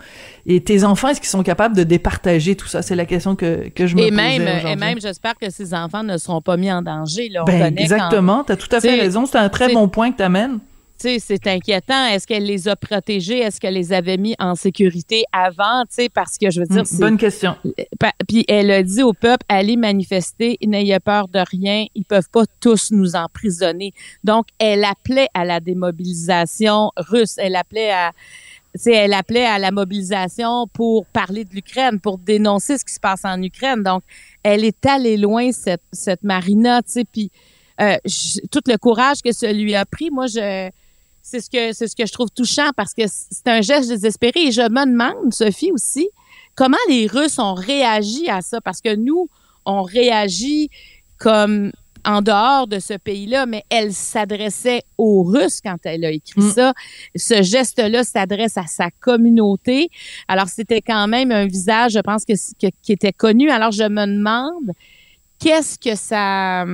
[0.45, 2.81] Et tes enfants, est-ce qu'ils sont capables de départager tout ça?
[2.81, 5.73] C'est la question que, que je me Et posais même, et même, j'espère que ces
[5.73, 7.29] enfants ne seront pas mis en danger.
[7.29, 7.43] Là.
[7.43, 8.43] On Ben, exactement.
[8.43, 9.25] Tu as tout à fait T'sais, raison.
[9.25, 10.59] C'est un très bon point que tu amènes.
[11.01, 12.05] Sais, c'est inquiétant.
[12.07, 13.39] Est-ce qu'elle les a protégés?
[13.39, 15.83] Est-ce qu'elle les avait mis en sécurité avant?
[15.83, 16.99] Tu sais, parce que je veux dire, c'est.
[16.99, 17.55] Bonne question.
[18.27, 22.43] Puis elle a dit au peuple, allez manifester, n'ayez peur de rien, ils peuvent pas
[22.59, 23.93] tous nous emprisonner.
[24.23, 28.11] Donc, elle appelait à la démobilisation russe, elle appelait à
[28.85, 33.25] elle appelait à la mobilisation pour parler de l'Ukraine, pour dénoncer ce qui se passe
[33.25, 33.83] en Ukraine.
[33.83, 34.03] Donc,
[34.43, 37.31] elle est allée loin, cette, cette Marina, tu sais, puis
[37.81, 37.97] euh,
[38.51, 40.69] tout le courage que ça lui a pris, moi, je
[41.21, 44.47] c'est ce que c'est ce que je trouve touchant parce que c'est un geste désespéré
[44.47, 46.09] et je me demande Sophie aussi
[46.55, 48.59] comment les Russes ont réagi à ça?
[48.61, 49.29] Parce que nous
[49.65, 50.69] on réagit
[51.17, 51.71] comme
[52.03, 56.51] en dehors de ce pays-là, mais elle s'adressait aux Russes quand elle a écrit Mm.
[56.51, 56.73] ça.
[57.15, 59.89] Ce geste-là s'adresse à sa communauté.
[60.27, 63.51] Alors, c'était quand même un visage, je pense, que, que- qui était connu.
[63.51, 64.71] Alors, je me demande,
[65.37, 66.65] qu'est-ce que ça...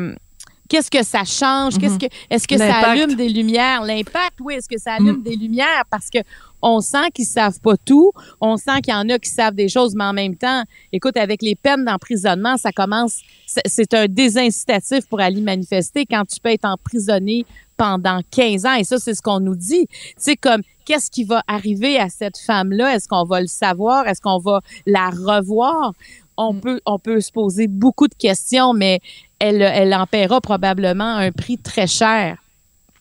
[0.68, 1.78] Qu'est-ce que ça change?
[1.78, 3.84] Qu'est-ce que, est-ce que ça allume des lumières?
[3.84, 4.56] L'impact, oui.
[4.56, 5.84] Est-ce que ça allume des lumières?
[5.90, 6.20] Parce que
[6.62, 8.12] on sent qu'ils savent pas tout.
[8.42, 11.16] On sent qu'il y en a qui savent des choses, mais en même temps, écoute,
[11.18, 16.40] avec les peines d'emprisonnement, ça commence, c'est- c'est un désincitatif pour aller manifester quand tu
[16.40, 17.46] peux être emprisonné
[17.78, 18.74] pendant 15 ans.
[18.74, 19.88] Et ça, c'est ce qu'on nous dit.
[20.18, 22.96] C'est comme, qu'est-ce qui va arriver à cette femme-là?
[22.96, 24.08] Est-ce qu'on va le savoir?
[24.08, 25.94] Est-ce qu'on va la revoir?
[26.38, 29.00] On peut, on peut se poser beaucoup de questions, mais
[29.40, 32.38] elle, elle en paiera probablement un prix très cher.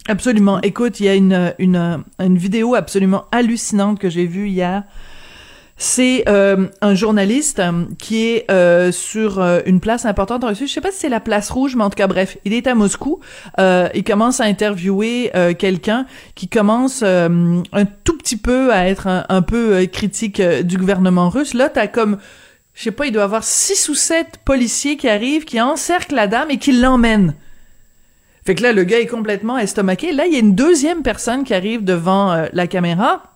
[0.08, 0.60] Absolument.
[0.60, 4.84] Écoute, il y a une, une, une vidéo absolument hallucinante que j'ai vue hier.
[5.78, 10.66] C'est euh, un journaliste euh, qui est euh, sur euh, une place importante en Russie.
[10.68, 12.66] Je sais pas si c'est la place rouge, mais en tout cas, bref, il est
[12.66, 13.20] à Moscou.
[13.60, 19.26] Euh, il commence à interviewer quelqu'un qui commence un tout petit peu à être un,
[19.28, 21.52] un peu critique du gouvernement russe.
[21.52, 22.16] Là, t'as comme
[22.76, 26.14] je sais pas, il doit y avoir six ou sept policiers qui arrivent, qui encerclent
[26.14, 27.34] la dame et qui l'emmènent.
[28.44, 30.12] Fait que là, le gars est complètement estomaqué.
[30.12, 33.35] Là, il y a une deuxième personne qui arrive devant euh, la caméra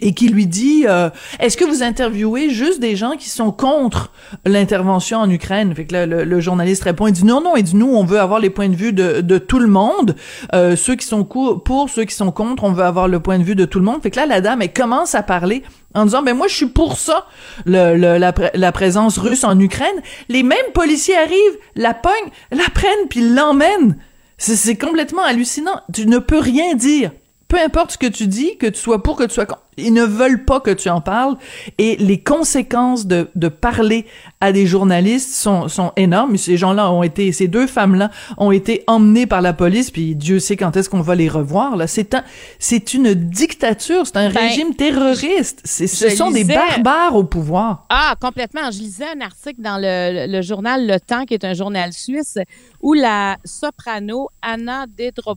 [0.00, 4.12] et qui lui dit euh, Est-ce que vous interviewez juste des gens qui sont contre
[4.44, 5.74] l'intervention en Ukraine?
[5.74, 8.04] Fait que là, le, le journaliste répond Il dit Non, non, il dit Nous, on
[8.04, 10.16] veut avoir les points de vue de, de tout le monde.
[10.54, 13.44] Euh, ceux qui sont pour, ceux qui sont contre, on veut avoir le point de
[13.44, 14.02] vue de tout le monde.
[14.02, 15.62] Fait que là, la dame, elle commence à parler
[15.94, 17.26] en disant ben moi je suis pour ça
[17.66, 19.88] le, le- la, pr- la présence russe en Ukraine.
[20.28, 22.12] Les mêmes policiers arrivent la pognent
[22.52, 23.96] la prennent puis l'emmènent.
[24.38, 25.80] C'est complètement hallucinant.
[25.92, 27.10] Tu ne peux rien dire.
[27.48, 29.92] Peu importe ce que tu dis, que tu sois pour, que tu sois contre, ils
[29.92, 31.36] ne veulent pas que tu en parles.
[31.78, 34.06] Et les conséquences de, de parler
[34.40, 36.36] à des journalistes sont, sont énormes.
[36.36, 40.38] Ces gens-là ont été, ces deux femmes-là ont été emmenées par la police, puis Dieu
[40.38, 41.76] sait quand est-ce qu'on va les revoir.
[41.76, 42.24] Là, c'est un,
[42.58, 45.60] c'est une dictature, c'est un Ben, régime terroriste.
[45.64, 47.86] C'est, ce sont des barbares au pouvoir.
[47.90, 48.70] Ah, complètement.
[48.70, 51.92] Je lisais un article dans le, le- le journal Le Temps, qui est un journal
[51.92, 52.38] suisse,
[52.80, 55.36] où la soprano Anna Dedro-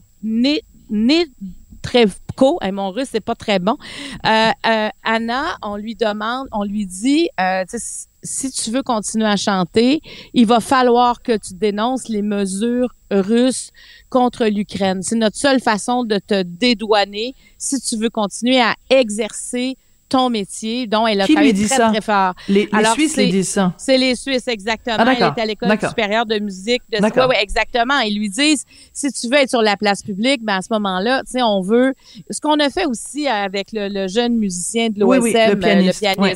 [1.92, 3.76] Ne- Netrevko, eh, mon russe, c'est pas très bon.
[4.26, 7.64] Euh, euh, Anna, on lui demande, on lui dit, euh,
[8.22, 10.00] si tu veux continuer à chanter,
[10.32, 13.70] il va falloir que tu dénonces les mesures russes
[14.10, 15.02] contre l'Ukraine.
[15.02, 19.76] C'est notre seule façon de te dédouaner si tu veux continuer à exercer
[20.14, 21.88] ton métier, dont elle a Qui travaillé très, ça?
[21.90, 22.34] très fort.
[22.48, 23.74] Les, les Alors, Suisses les disent ça.
[23.76, 24.96] C'est les Suisses, exactement.
[25.00, 25.12] Ah.
[25.12, 26.82] Elle est à l'école supérieure de musique.
[26.92, 27.02] De...
[27.02, 27.98] Ouais, ouais, exactement.
[27.98, 31.22] Ils lui disent, si tu veux être sur la place publique, ben à ce moment-là,
[31.24, 31.94] tu sais, on veut...
[32.30, 35.56] Ce qu'on a fait aussi avec le, le jeune musicien de Oui, l'OSM, oui, le
[35.56, 36.34] pianiste, ouais.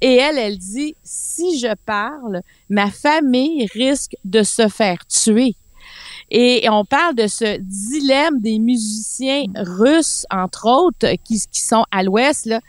[0.00, 5.54] Et elle, elle dit, si je parle, ma famille risque de se faire tuer.
[6.30, 12.02] Et on parle de ce dilemme des musiciens russes, entre autres, qui, qui sont à
[12.02, 12.60] l'ouest, là,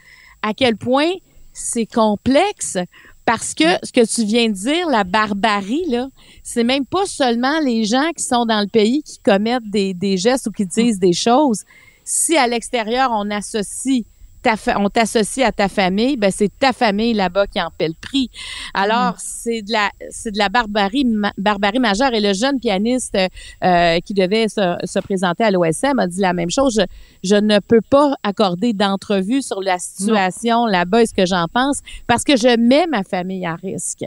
[0.44, 1.10] à quel point
[1.54, 2.76] c'est complexe
[3.24, 6.08] parce que ce que tu viens de dire, la barbarie, là,
[6.42, 10.18] c'est même pas seulement les gens qui sont dans le pays qui commettent des, des
[10.18, 11.62] gestes ou qui disent des choses.
[12.04, 14.04] Si à l'extérieur, on associe
[14.44, 17.88] ta fa- on t'associe à ta famille, ben c'est ta famille là-bas qui en paie
[17.88, 18.30] le prix.
[18.74, 23.16] Alors c'est de la c'est de la barbarie ma- barbarie majeure et le jeune pianiste
[23.64, 26.74] euh, qui devait se, se présenter à l'OSM a dit la même chose.
[26.78, 31.46] Je, je ne peux pas accorder d'entrevue sur la situation là-bas et ce que j'en
[31.52, 31.80] pense?
[32.06, 34.04] Parce que je mets ma famille à risque.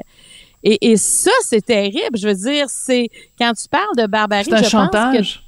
[0.63, 2.17] Et, et ça, c'est terrible.
[2.17, 5.43] Je veux dire, c'est quand tu parles de barbarie, C'est un je pense que chantage.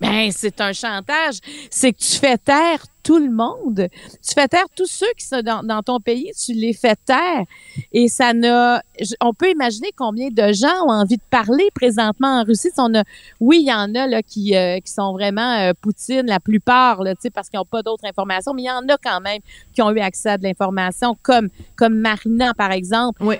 [0.00, 1.36] Ben, c'est un chantage.
[1.70, 3.88] C'est que tu fais taire tout le monde.
[4.22, 7.44] Tu fais taire tous ceux qui sont dans, dans ton pays, tu les fais taire.
[7.90, 8.82] Et ça n'a,
[9.22, 12.68] on peut imaginer combien de gens ont envie de parler présentement en Russie.
[12.76, 13.04] On a,
[13.40, 17.02] oui, il y en a, là, qui, euh, qui sont vraiment euh, Poutine, la plupart,
[17.02, 19.40] là, parce qu'ils n'ont pas d'autres informations, mais il y en a quand même
[19.72, 23.24] qui ont eu accès à de l'information, comme, comme Marina, par exemple.
[23.24, 23.36] Oui.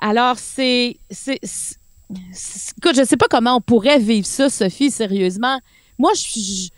[0.00, 0.96] Alors, c'est,
[1.28, 5.60] écoute, je sais pas comment on pourrait vivre ça, Sophie, sérieusement.
[5.98, 6.70] Moi, je,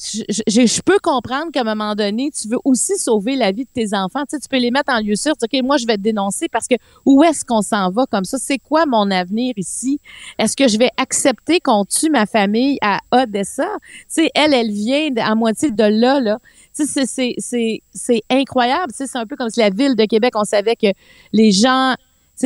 [0.00, 3.64] je, je, je- peux comprendre qu'à un moment donné, tu veux aussi sauver la vie
[3.64, 4.20] de tes enfants.
[4.22, 5.32] Tu sais, tu peux les mettre en lieu sûr.
[5.36, 8.38] Tu moi, je vais te dénoncer parce que où est-ce qu'on s'en va comme ça?
[8.38, 10.00] C'est quoi mon avenir ici?
[10.38, 13.68] Est-ce que je vais accepter qu'on tue ma famille à Odessa?
[13.82, 16.38] Tu sais, elle, elle vient à moitié de là, là.
[16.72, 18.92] C'est- incroyable.
[18.94, 20.88] C'est un peu comme si la ville de Québec, on savait que
[21.32, 21.94] les gens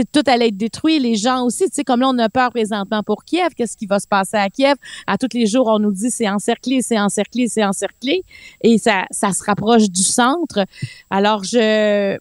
[0.01, 3.03] sais, tout allait être détruit, les gens aussi, tu comme là, on a peur présentement
[3.03, 4.77] pour Kiev, qu'est-ce qui va se passer à Kiev?
[5.07, 8.25] À tous les jours, on nous dit c'est encerclé, c'est encerclé, c'est encerclé,
[8.63, 10.65] et ça, ça se rapproche du centre.
[11.11, 12.19] Alors, je,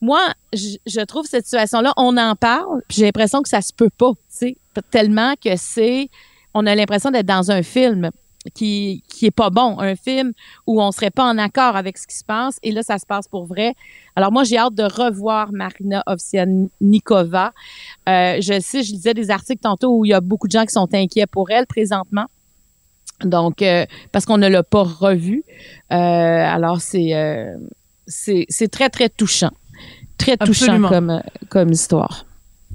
[0.00, 0.20] moi,
[0.52, 3.90] je, je trouve cette situation-là, on en parle, puis j'ai l'impression que ça se peut
[3.90, 4.56] pas, tu sais,
[4.90, 6.08] tellement que c'est,
[6.54, 8.10] on a l'impression d'être dans un film
[8.52, 10.32] qui qui est pas bon, un film
[10.66, 13.06] où on serait pas en accord avec ce qui se passe et là ça se
[13.06, 13.74] passe pour vrai.
[14.16, 17.52] Alors moi j'ai hâte de revoir Marina Ovsianikova.
[18.08, 20.64] Euh, je sais, je lisais des articles tantôt où il y a beaucoup de gens
[20.66, 22.26] qui sont inquiets pour elle présentement.
[23.22, 25.44] Donc euh, parce qu'on ne l'a pas revue.
[25.92, 27.56] Euh, alors c'est euh,
[28.06, 29.52] c'est c'est très très touchant.
[30.18, 30.88] Très touchant Absolument.
[30.88, 32.26] comme comme histoire.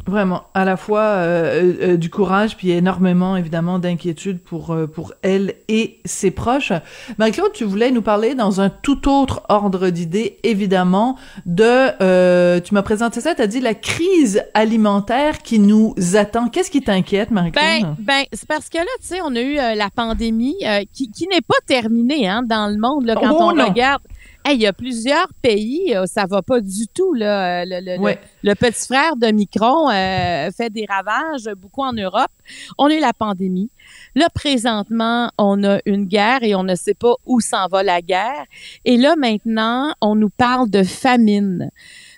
[0.07, 5.13] Vraiment, à la fois euh, euh, du courage, puis énormément évidemment d'inquiétude pour euh, pour
[5.21, 6.71] elle et ses proches.
[7.19, 11.63] Marie-Claude, tu voulais nous parler dans un tout autre ordre d'idées, évidemment, de.
[12.01, 16.47] euh, tu m'as présenté ça, tu as dit la crise alimentaire qui nous attend.
[16.49, 17.63] Qu'est-ce qui t'inquiète, Marie-Claude?
[17.63, 20.81] Ben, ben c'est parce que là, tu sais, on a eu euh, la pandémie euh,
[20.91, 23.05] qui, qui n'est pas terminée hein, dans le monde.
[23.05, 23.67] Là, quand Oh, on non.
[23.67, 24.01] regarde,
[24.45, 27.13] Hey, il y a plusieurs pays, euh, ça va pas du tout.
[27.13, 28.19] Là, Euh, le, le- le- Ouais.
[28.41, 32.31] le petit frère de Micron euh, fait des ravages beaucoup en Europe.
[32.77, 33.69] On a eu la pandémie.
[34.15, 38.01] Là, présentement, on a une guerre et on ne sait pas où s'en va la
[38.01, 38.45] guerre.
[38.85, 41.69] Et là, maintenant, on nous parle de famine.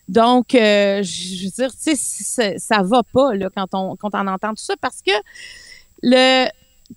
[0.07, 4.11] Donc, euh, je veux dire, tu sais, ça, ça va pas là, quand, on, quand
[4.13, 5.11] on entend tout ça parce que
[6.03, 6.47] le,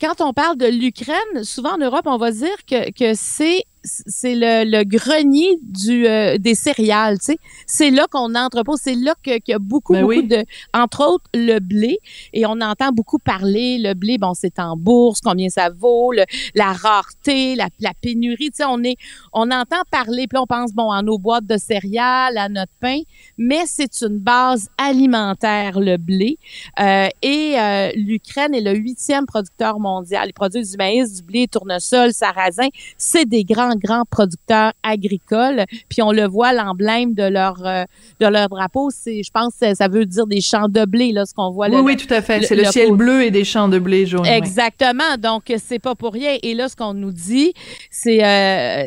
[0.00, 4.34] quand on parle de l'Ukraine, souvent en Europe, on va dire que, que c'est c'est
[4.34, 7.38] le, le grenier du euh, des céréales, tu sais.
[7.66, 10.26] C'est là qu'on entrepose, c'est là qu'il y a beaucoup, Ben beaucoup oui.
[10.26, 11.98] de, entre autres, le blé.
[12.32, 16.24] Et on entend beaucoup parler, le blé, bon, c'est en bourse, combien ça vaut, le-
[16.54, 18.96] la rareté, la, la pénurie, tu sais, on est,
[19.32, 23.00] on entend parler, puis on pense, bon, à nos boîtes de céréales, à notre pain,
[23.36, 26.38] mais c'est une base alimentaire, le blé.
[26.80, 30.28] Euh, et euh, l'Ukraine est le huitième producteur mondial.
[30.28, 32.68] Ils produisent du maïs, du blé, tournesol, sarrasin.
[32.96, 35.64] C'est des grands grands, grands producteurs agricoles.
[35.88, 37.84] Puis on le voit, l'emblème de leur euh,
[38.20, 41.34] de leur drapeau, c'est, je pense, ça veut dire des champs de blé, là, ce
[41.34, 41.68] qu'on voit.
[41.68, 42.42] Oui, oui, tout à fait.
[42.42, 44.26] C'est le, ciel bleu et des champs de blé jaunes.
[44.26, 45.16] Exactement.
[45.18, 46.36] Donc, c'est pas pour rien.
[46.42, 47.52] Et là, ce qu'on nous dit,
[47.90, 48.84] c'est euh,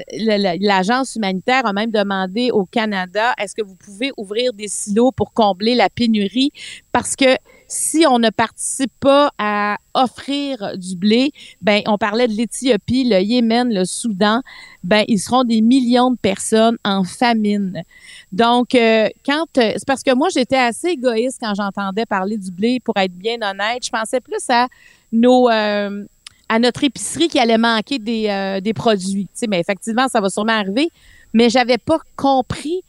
[0.60, 5.34] l'agence humanitaire a même demandé au Canada, est-ce que vous pouvez ouvrir des silos pour
[5.34, 6.52] combler la pénurie?
[6.91, 7.36] Parce que
[7.67, 13.19] si on ne participe pas à offrir du blé, ben on parlait de l'Éthiopie, le
[13.19, 14.41] Yémen, le Soudan,
[14.84, 17.84] ben ils seront des millions de personnes en famine.
[18.32, 22.51] Donc euh, quand euh, c'est parce que moi j'étais assez égoïste quand j'entendais parler du
[22.51, 24.67] blé pour être bien honnête, je pensais plus à
[25.12, 26.06] nos euh,
[26.49, 29.25] à notre épicerie qui allait manquer des, des produits.
[29.25, 30.89] Tu sais, mais effectivement, ça va sûrement arriver.
[31.34, 32.84] Mais j'avais pas compris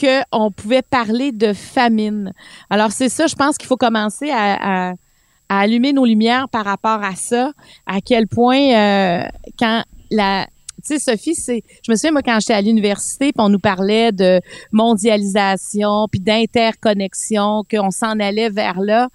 [0.00, 2.32] qu'on pouvait parler de famine.
[2.70, 4.94] Alors, c'est ça, je pense qu'il faut commencer à,
[5.48, 7.52] allumer nos lumières par rapport à ça,
[7.86, 9.22] à quel point euh,
[9.58, 10.46] quand la...
[10.84, 13.60] Tu sais, Sophie, c'est, je me souviens, moi, quand j'étais à l'université, puis on nous
[13.60, 14.40] parlait de
[14.72, 19.08] mondialisation, puis d'interconnexion, qu'on s'en allait vers là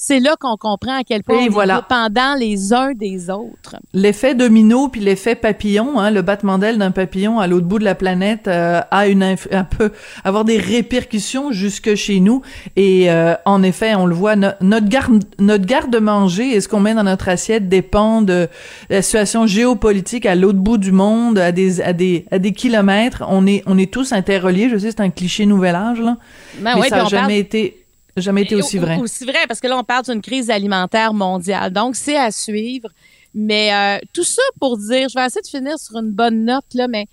[0.00, 1.74] c'est là qu'on comprend à quel point on voilà.
[1.74, 3.74] est dépendant les uns des autres.
[3.92, 7.84] L'effet domino puis l'effet papillon, hein, le battement d'aile d'un papillon à l'autre bout de
[7.84, 9.90] la planète euh, a une un peu
[10.22, 12.42] avoir des répercussions jusque chez nous
[12.76, 16.94] et euh, en effet, on le voit notre garde notre garde-manger et ce qu'on met
[16.94, 18.46] dans notre assiette dépend de
[18.90, 23.24] la situation géopolitique à l'autre bout du monde, à des à des à des kilomètres.
[23.28, 24.68] On est on est tous interreliés.
[24.70, 26.18] Je sais, c'est un cliché nouvel âge là,
[26.60, 28.98] ben mais ça n'a jamais été jamais été aussi vrai.
[28.98, 31.72] Aussi vrai, parce que là, on parle d'une crise alimentaire mondiale.
[31.72, 32.88] Donc, c'est à suivre.
[33.34, 36.74] Mais euh, tout ça pour dire, je vais essayer de finir sur une bonne note,
[36.74, 37.06] là, mais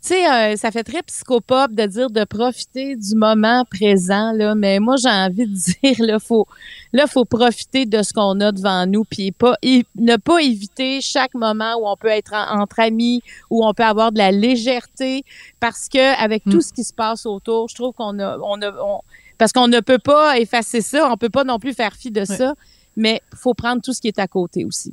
[0.00, 4.54] tu sais, euh, ça fait très psychopop de dire de profiter du moment présent, là,
[4.54, 6.46] mais moi, j'ai envie de dire, là, faut,
[6.92, 11.32] là, faut profiter de ce qu'on a devant nous, puis pas, ne pas éviter chaque
[11.32, 15.24] moment où on peut être entre amis, où on peut avoir de la légèreté,
[15.58, 16.52] parce que avec mm.
[16.52, 19.00] tout ce qui se passe autour, je trouve qu'on a, on a, on,
[19.38, 22.24] parce qu'on ne peut pas effacer ça, on peut pas non plus faire fi de
[22.24, 22.54] ça,
[22.96, 24.92] mais faut prendre tout ce qui est à côté aussi.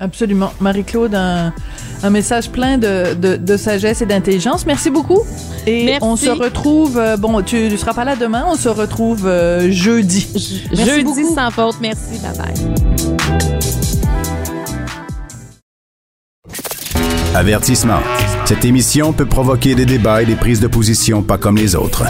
[0.00, 0.50] Absolument.
[0.60, 1.52] Marie-Claude, un,
[2.10, 4.64] message plein de, sagesse et d'intelligence.
[4.64, 5.20] Merci beaucoup.
[5.66, 9.26] Et on se retrouve, euh, bon, tu ne seras pas là demain, on se retrouve
[9.26, 10.66] euh, jeudi.
[10.72, 11.76] jeudi sans faute.
[11.82, 12.18] Merci.
[12.22, 12.54] Bye bye.
[17.34, 18.00] Avertissement.
[18.46, 22.04] Cette émission peut provoquer des débats et des prises de position pas comme les autres.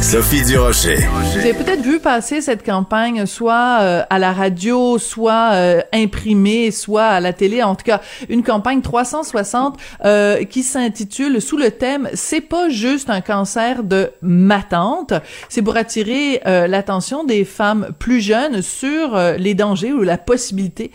[0.00, 0.96] Sophie Durocher.
[0.96, 7.04] Vous peut-être vu passer cette campagne soit euh, à la radio, soit euh, imprimée, soit
[7.04, 7.62] à la télé.
[7.62, 13.10] En tout cas, une campagne 360 euh, qui s'intitule sous le thème "C'est pas juste
[13.10, 15.12] un cancer de ma tante".
[15.48, 20.90] C'est pour attirer l'attention des femmes plus jeunes sur les dangers ou la possibilité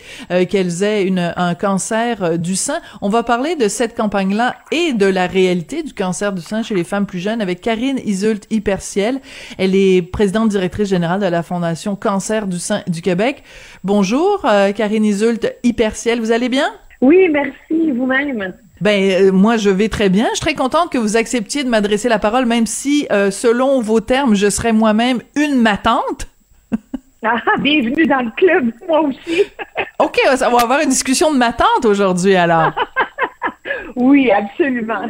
[0.48, 2.80] qu'elles aient une, un cancer du sein.
[3.00, 6.74] On va parler de cette campagne-là et de la réalité du cancer du sein chez
[6.74, 9.20] les femmes plus jeunes avec Karine Isult Hyperciel.
[9.58, 13.44] Elle est présidente directrice générale de la Fondation Cancer du sein du Québec.
[13.84, 16.20] Bonjour, euh, Karine Isult Hyperciel.
[16.20, 16.66] Vous allez bien?
[17.00, 18.54] Oui, merci, vous-même.
[18.80, 20.26] Ben euh, moi je vais très bien.
[20.30, 23.80] Je suis très contente que vous acceptiez de m'adresser la parole, même si euh, selon
[23.80, 26.28] vos termes, je serais moi-même une matante.
[27.24, 29.42] Ah, bienvenue dans le club, moi aussi.
[29.98, 32.70] OK, on va avoir une discussion de matante aujourd'hui alors.
[33.96, 35.02] Oui, absolument.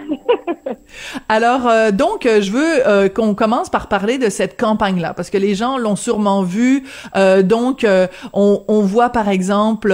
[1.28, 5.30] Alors, euh, donc, euh, je veux euh, qu'on commence par parler de cette campagne-là, parce
[5.30, 6.84] que les gens l'ont sûrement vu.
[7.42, 7.86] donc,
[8.32, 9.92] on, on, voit par exemple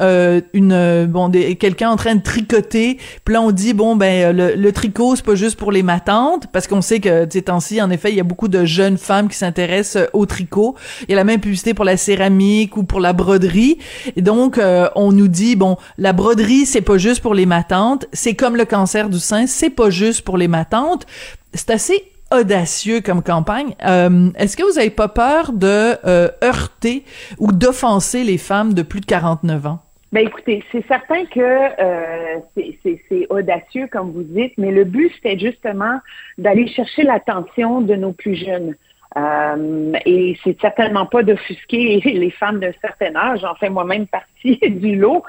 [0.00, 2.98] une bon quelqu'un en train de tricoter.
[3.24, 6.46] Puis là, on dit bon ben le, le tricot c'est pas juste pour les matantes,
[6.52, 9.28] parce qu'on sait que ces temps-ci, en effet, il y a beaucoup de jeunes femmes
[9.28, 10.74] qui s'intéressent au tricot.
[11.02, 13.78] Il y a la même publicité pour la céramique ou pour la broderie.
[14.16, 14.60] Et donc,
[14.94, 18.64] on nous dit bon, la broderie c'est pas juste pour les matantes c'est comme le
[18.64, 21.06] cancer du sein, c'est pas juste pour les matantes.
[21.54, 23.74] C'est assez audacieux comme campagne.
[23.84, 27.04] Euh, est-ce que vous avez pas peur de euh, heurter
[27.38, 29.80] ou d'offenser les femmes de plus de 49 ans?
[30.12, 35.38] Ben écoutez, c'est certain que euh, c'est audacieux, comme vous dites, mais le but, c'était
[35.38, 36.00] justement
[36.36, 38.74] d'aller chercher l'attention de nos plus jeunes.
[39.16, 44.58] Euh, et c'est certainement pas d'offusquer les femmes d'un certain âge, j'en fais moi-même partie
[44.68, 45.24] du lot,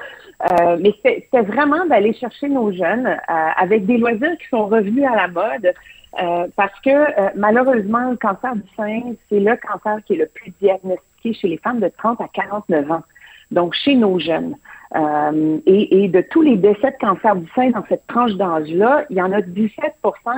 [0.50, 5.04] euh, mais c'était vraiment d'aller chercher nos jeunes euh, avec des loisirs qui sont revenus
[5.04, 5.72] à la mode,
[6.20, 10.52] euh, parce que malheureusement, le cancer du sein, c'est le cancer qui est le plus
[10.60, 13.02] diagnostiqué chez les femmes de 30 à 49 ans,
[13.50, 14.56] donc chez nos jeunes.
[14.94, 19.16] Euh, et, de tous les décès de cancer du sein dans cette tranche d'âge-là, il
[19.16, 19.62] y en a 17%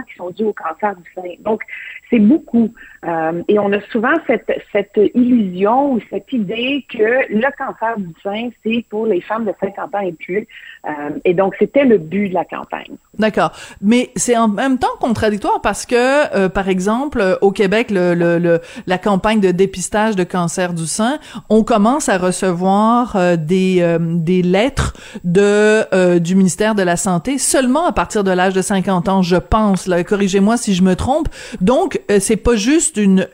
[0.07, 1.29] qui sont dus au cancer du sein.
[1.41, 1.63] Donc,
[2.11, 2.73] c'est beaucoup.
[3.05, 8.51] Euh, et on a souvent cette, illusion ou cette idée que le cancer du sein,
[8.63, 10.47] c'est pour les femmes de 50 ans et plus.
[10.87, 10.91] Euh,
[11.25, 12.97] et donc, c'était le but de la campagne.
[13.19, 13.53] D'accord.
[13.81, 19.51] Mais c'est en même temps contradictoire parce que, par exemple, au Québec, la campagne de
[19.51, 26.75] dépistage de cancer du sein, on commence à recevoir des, des lettres de du ministère
[26.75, 29.89] de la Santé seulement à partir de l'âge de 50 ans, je pense.
[30.07, 31.29] Corrigez-moi si je me trompe.
[31.61, 33.27] Donc, c'est pas juste une,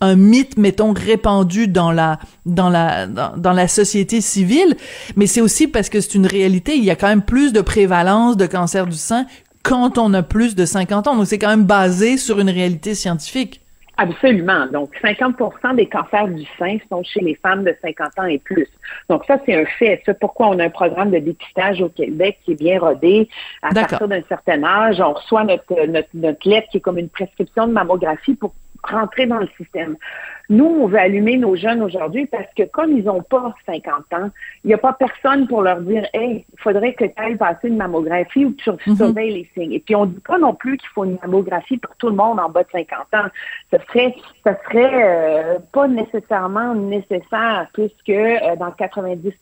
[0.00, 4.76] un mythe, mettons, répandu dans la dans la dans la société civile,
[5.16, 6.76] mais c'est aussi parce que c'est une réalité.
[6.76, 9.26] Il y a quand même plus de prévalence de cancer du sein
[9.62, 11.16] quand on a plus de 50 ans.
[11.16, 13.63] Donc, c'est quand même basé sur une réalité scientifique.
[13.96, 14.66] Absolument.
[14.66, 18.68] Donc, 50% des cancers du sein sont chez les femmes de 50 ans et plus.
[19.08, 20.02] Donc, ça, c'est un fait.
[20.04, 23.28] C'est pourquoi on a un programme de dépistage au Québec qui est bien rodé.
[23.62, 27.08] À partir d'un certain âge, on reçoit notre, notre, notre lettre qui est comme une
[27.08, 29.96] prescription de mammographie pour rentrer dans le système.
[30.48, 34.30] Nous, on veut allumer nos jeunes aujourd'hui parce que comme ils n'ont pas 50 ans,
[34.62, 37.68] il n'y a pas personne pour leur dire Hey, il faudrait que tu ailles passer
[37.68, 38.96] une mammographie ou que tu mhm.
[38.96, 39.72] surveilles les signes.
[39.72, 42.16] Et puis on ne dit pas non plus qu'il faut une mammographie pour tout le
[42.16, 43.28] monde en bas de 50 ans.
[43.72, 44.14] Ce serait,
[44.44, 49.32] ce serait euh, pas nécessairement nécessaire puisque euh, dans 90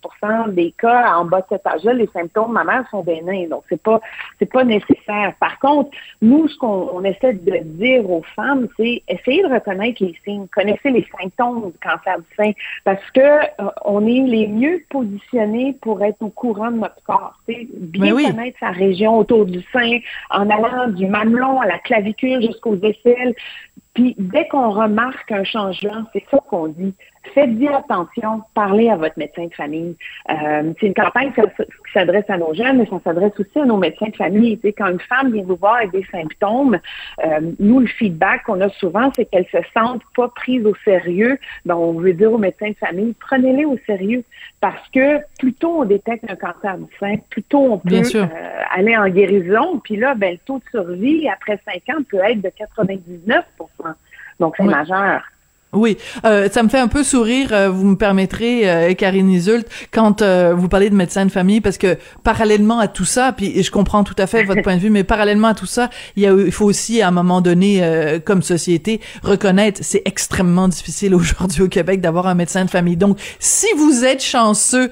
[0.48, 3.48] des cas, en bas de cet âge-là, les symptômes mammaires sont bénins.
[3.48, 4.00] Donc, c'est pas
[4.38, 5.34] c'est pas nécessaire.
[5.40, 5.90] Par contre,
[6.20, 10.91] nous, ce qu'on essaie de dire aux femmes, c'est essayer de reconnaître les signes, connaissez
[10.93, 12.53] les symptômes du cancer du sein
[12.84, 17.38] parce que euh, on est les mieux positionnés pour être au courant de notre corps.
[17.49, 19.99] Bien connaître sa région autour du sein
[20.30, 23.34] en allant du mamelon à la clavicule jusqu'aux aisselles.
[23.95, 26.95] Puis dès qu'on remarque un changement, c'est ça qu'on dit.
[27.34, 29.97] Faites-y attention, parlez à votre médecin de famille.
[30.30, 33.76] Euh, c'est une campagne qui s'adresse à nos jeunes, mais ça s'adresse aussi à nos
[33.76, 34.59] médecins de famille.
[34.59, 36.80] Tu quand une femme vient vous voir avec des symptômes,
[37.24, 41.38] euh, nous, le feedback qu'on a souvent, c'est qu'elle se sente pas prise au sérieux.
[41.66, 44.24] Donc, on veut dire aux médecins de famille, prenez-les au sérieux.
[44.62, 48.26] Parce que plus tôt on détecte un cancer du sein, plus tôt on peut euh,
[48.70, 49.80] aller en guérison.
[49.80, 53.42] Puis là, ben, le taux de survie après 5 ans peut être de 99%
[54.38, 55.22] Donc, c'est majeur.
[55.75, 55.97] Oui,
[56.27, 60.20] euh, ça me fait un peu sourire, euh, vous me permettrez, euh, Karine Isult, quand
[60.20, 63.70] euh, vous parlez de médecin de famille, parce que parallèlement à tout ça, puis je
[63.70, 66.27] comprends tout à fait votre point de vue, mais parallèlement à tout ça, il, y
[66.27, 67.81] a, il faut aussi, à un moment donné,
[68.27, 72.99] comme société, reconnaître, c'est extrêmement difficile aujourd'hui au Québec d'avoir un médecin de famille.
[72.99, 74.91] Donc, si vous êtes chanceux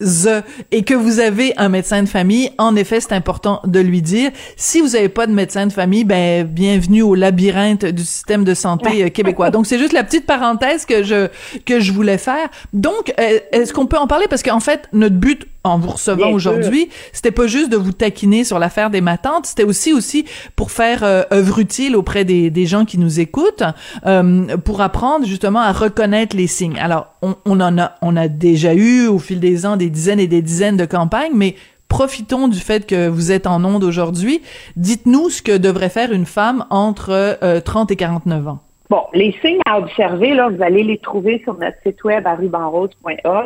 [0.00, 4.30] et que vous avez un médecin de famille, en effet, c'est important de lui dire.
[4.56, 8.52] Si vous n'avez pas de médecin de famille, ben bienvenue au labyrinthe du système de
[8.52, 9.50] santé euh, québécois.
[9.50, 11.28] Donc c'est juste la petite parenthèse que je
[11.64, 12.48] que je voulais faire.
[12.74, 14.26] Donc euh, est-ce qu'on peut en parler?
[14.28, 18.44] Parce qu'en fait notre but en vous recevant aujourd'hui, c'était pas juste de vous taquiner
[18.44, 22.66] sur l'affaire des matantes, c'était aussi aussi pour faire euh, œuvre utile auprès des, des
[22.66, 23.64] gens qui nous écoutent,
[24.06, 26.78] euh, pour apprendre justement à reconnaître les signes.
[26.78, 30.20] Alors, on, on en a, on a déjà eu au fil des ans des dizaines
[30.20, 31.56] et des dizaines de campagnes, mais
[31.88, 34.42] profitons du fait que vous êtes en onde aujourd'hui.
[34.76, 38.65] Dites-nous ce que devrait faire une femme entre 30 euh, et 49 ans.
[38.88, 42.36] Bon, les signes à observer, là, vous allez les trouver sur notre site web à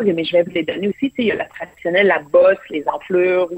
[0.04, 1.12] mais je vais vous les donner aussi.
[1.16, 3.48] Il y a la traditionnelle, la bosse, les enflures,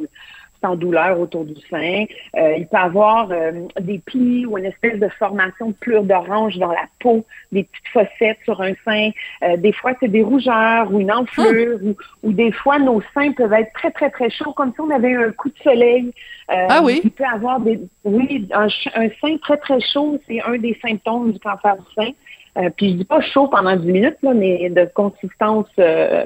[0.62, 2.04] sans douleur autour du sein.
[2.36, 6.56] Euh, il peut avoir euh, des plis ou une espèce de formation de plure d'orange
[6.58, 9.10] dans la peau, des petites fossettes sur un sein.
[9.42, 13.32] Euh, des fois, c'est des rougeurs ou une enflure ou, ou, des fois, nos seins
[13.32, 16.12] peuvent être très, très, très chauds, comme si on avait un coup de soleil.
[16.48, 17.00] ah oui?
[17.04, 17.80] Il peut avoir des...
[18.04, 22.10] Oui, un, un sein très, très chaud, c'est un des symptômes du cancer du sein.
[22.58, 26.24] Euh, puis je dis pas chaud pendant 10 minutes, là, mais de consistance euh,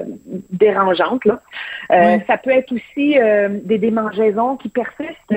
[0.51, 1.23] dérangeante.
[1.25, 1.41] Là.
[1.91, 3.17] Euh, ça peut être aussi
[3.63, 5.35] des démangeaisons qui persistent.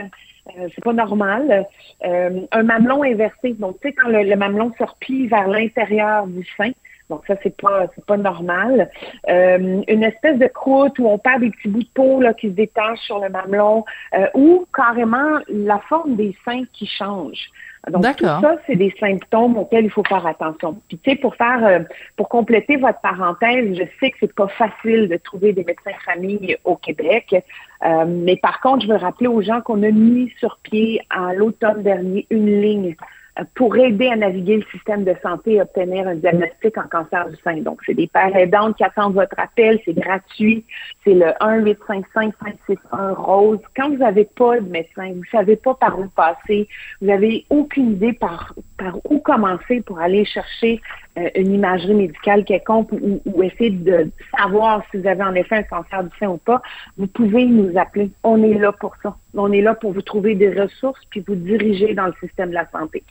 [0.56, 1.66] c'est pas normal.
[2.02, 3.54] un mamelon inversé.
[3.54, 6.72] Donc, tu sais, quand le, mamelon se replie vers l'intérieur du sein,
[7.08, 8.90] donc ça, c'est pas c'est pas normal.
[9.28, 12.54] une espèce de croûte où on perd des petits bouts de peau là, qui se
[12.54, 13.84] détachent sur le mamelon,
[14.34, 17.50] ou carrément la forme des seins qui change.
[17.88, 20.78] Donc, tout ça, c'est des symptômes auxquels il faut faire attention.
[20.88, 21.78] Puis, tu sais, pour faire, euh,
[22.16, 26.02] pour compléter votre parenthèse, je sais que c'est pas facile de trouver des médecins de
[26.04, 27.34] famille au Québec.
[27.84, 31.32] Euh, mais par contre, je veux rappeler aux gens qu'on a mis sur pied à
[31.32, 32.96] l'automne dernier une ligne
[33.54, 37.36] pour aider à naviguer le système de santé et obtenir un diagnostic en cancer du
[37.42, 37.58] sein.
[37.58, 40.64] Donc, c'est des pères aidantes qui attendent votre appel, c'est gratuit,
[41.04, 43.60] c'est le 1-855-561-ROSE.
[43.76, 46.68] Quand vous n'avez pas de médecin, vous ne savez pas par où passer,
[47.00, 48.54] vous n'avez aucune idée par
[49.08, 50.80] où commencer pour aller chercher
[51.18, 55.56] euh, une imagerie médicale quelconque ou, ou, essayer de savoir si vous avez en effet
[55.56, 56.62] un cancer du sein ou pas,
[56.96, 58.10] vous pouvez nous appeler.
[58.22, 59.16] On est là pour ça.
[59.34, 62.54] On est là pour vous trouver des ressources puis vous diriger dans le système de
[62.54, 63.02] la santé.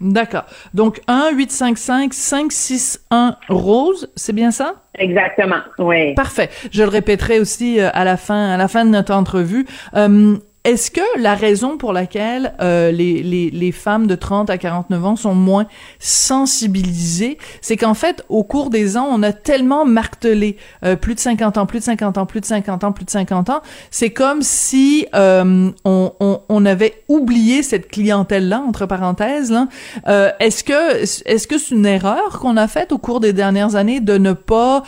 [0.00, 0.44] D'accord.
[0.72, 4.76] Donc 1 855 561 rose, c'est bien ça?
[4.98, 5.60] Exactement.
[5.78, 6.14] Oui.
[6.14, 6.48] Parfait.
[6.72, 9.66] Je le répéterai aussi euh, à la fin à la fin de notre entrevue.
[9.94, 15.06] Euh, est-ce que la raison pour laquelle euh, les, les, femmes de 30 à 49
[15.06, 15.66] ans sont moins
[15.98, 21.20] sensibilisées, c'est qu'en fait, au cours des ans, on a tellement martelé euh, plus de
[21.20, 24.10] 50 ans, plus de 50 ans, plus de 50 ans, plus de 50 ans, c'est
[24.10, 29.50] comme si euh, on, on, on, avait oublié cette clientèle-là, entre parenthèses.
[29.50, 29.66] Là.
[30.08, 33.76] Euh, est-ce que est-ce que c'est une erreur qu'on a faite au cours des dernières
[33.76, 34.82] années de ne pas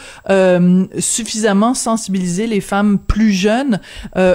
[0.99, 3.81] suffisamment sensibiliser les femmes plus jeunes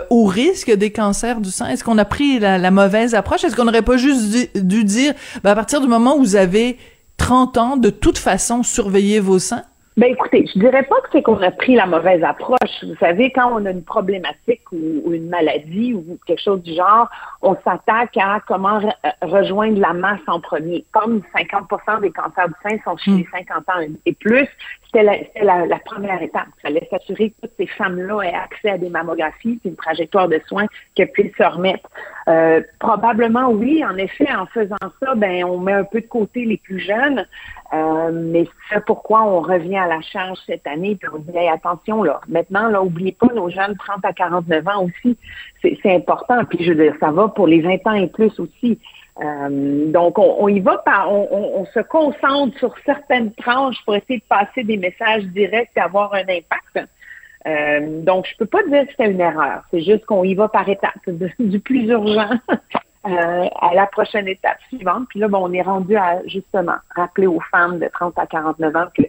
[0.09, 1.26] au risque des cancers
[1.69, 3.43] Est-ce qu'on a pris la, mauvaise approche?
[3.43, 5.13] Est-ce qu'on n'aurait pas juste dû, dire,
[5.43, 6.77] ben, à partir du moment où vous avez
[7.17, 9.63] 30 ans, de toute façon, surveillez vos seins?
[9.97, 12.83] Ben écoutez, je dirais pas que c'est qu'on a pris la mauvaise approche.
[12.83, 17.09] Vous savez, quand on a une problématique ou, une maladie ou quelque chose du genre,
[17.41, 18.79] on s'attaque à comment
[19.23, 20.85] rejoindre la masse en premier.
[20.91, 23.17] Comme 50 des cancers du sein sont chez hmm.
[23.17, 24.47] les 50 ans et plus,
[24.85, 25.03] c'était
[25.41, 26.47] la, la, première étape.
[26.59, 30.39] Il fallait s'assurer que toutes ces femmes-là aient accès à des mammographies, une trajectoire de
[30.47, 31.89] soins qu'elles puissent se remettre.
[32.27, 36.45] Euh, probablement oui, en effet, en faisant ça, ben on met un peu de côté
[36.45, 37.25] les plus jeunes,
[37.73, 42.01] euh, mais c'est pourquoi on revient à la charge cette année, puis on dit attention
[42.01, 45.17] là, maintenant là, oubliez pas nos jeunes 30 à 49 ans aussi,
[45.61, 46.43] c'est important.
[46.45, 48.79] Puis je veux dire, ça va pour les 20 ans et plus aussi.
[49.21, 54.25] Euh, donc, on, y va par, on, se concentre sur certaines tranches pour essayer de
[54.29, 56.89] passer des messages directs et avoir un impact.
[57.47, 59.63] Euh, donc, je peux pas dire que c'est une erreur.
[59.71, 61.09] C'est juste qu'on y va par étapes,
[61.39, 62.29] du plus urgent
[63.07, 65.05] euh, à la prochaine étape suivante.
[65.09, 68.75] Puis là, bon, on est rendu à justement rappeler aux femmes de 30 à 49
[68.75, 69.03] ans que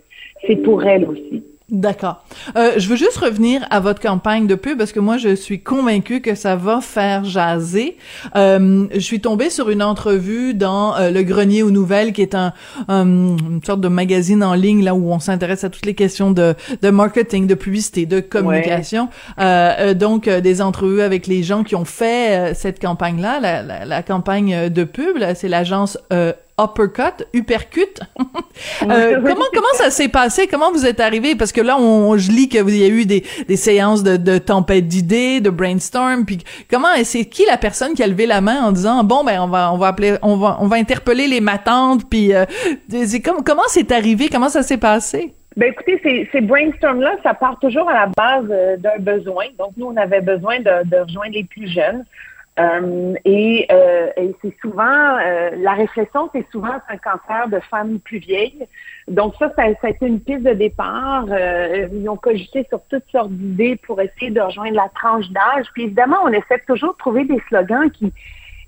[0.47, 1.45] c'est pour elles aussi.
[1.71, 2.25] D'accord.
[2.57, 5.61] Euh, je veux juste revenir à votre campagne de pub parce que moi je suis
[5.61, 7.99] convaincue que ça va faire jaser.
[8.37, 12.35] Euh, je suis tombée sur une entrevue dans euh, le Grenier aux Nouvelles qui est
[12.35, 12.55] un,
[12.89, 16.55] une sorte de magazine en ligne là où on s'intéresse à toutes les questions de,
[16.81, 19.11] de marketing, de publicité, de communication.
[19.39, 23.85] Euh, donc des entrevues avec les gens qui ont fait cette campagne là, la, la,
[23.85, 25.19] la campagne de pub.
[25.35, 25.99] C'est l'agence
[26.59, 28.01] uppercut, uppercut.
[28.83, 30.47] euh, comment comment ça s'est passé?
[30.47, 31.35] Comment vous êtes arrivé?
[31.35, 34.39] Parce que là, on, je lis qu'il y a eu des, des séances de, de
[34.39, 36.25] tempête d'idées, de brainstorm.
[36.25, 36.39] Puis
[36.71, 39.49] comment c'est qui la personne qui a levé la main en disant bon ben on
[39.49, 42.09] va on va appeler on va on va interpeller les matantes.
[42.09, 42.45] Puis euh,
[42.89, 44.29] c'est comme comment c'est arrivé?
[44.31, 45.35] Comment ça s'est passé?
[45.59, 49.47] Ben écoutez, ces, ces brainstorms-là, ça part toujours à la base euh, d'un besoin.
[49.59, 52.05] Donc, nous, on avait besoin de, de rejoindre les plus jeunes.
[52.59, 54.85] Euh, et, euh, et c'est souvent,
[55.19, 58.67] euh, la réflexion, c'est souvent un cancer de femmes plus vieilles.
[59.07, 61.27] Donc ça, ça, a été une piste de départ.
[61.29, 65.67] ils ont cogité sur toutes sortes d'idées pour essayer de rejoindre la tranche d'âge.
[65.73, 68.13] Puis évidemment, on essaie toujours de trouver des slogans qui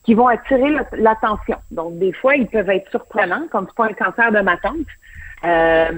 [0.02, 1.58] qui vont attirer l'attention.
[1.70, 4.86] Donc des fois, ils peuvent être surprenants, comme c'est pas un cancer de ma tante.
[5.42, 5.88] Euh,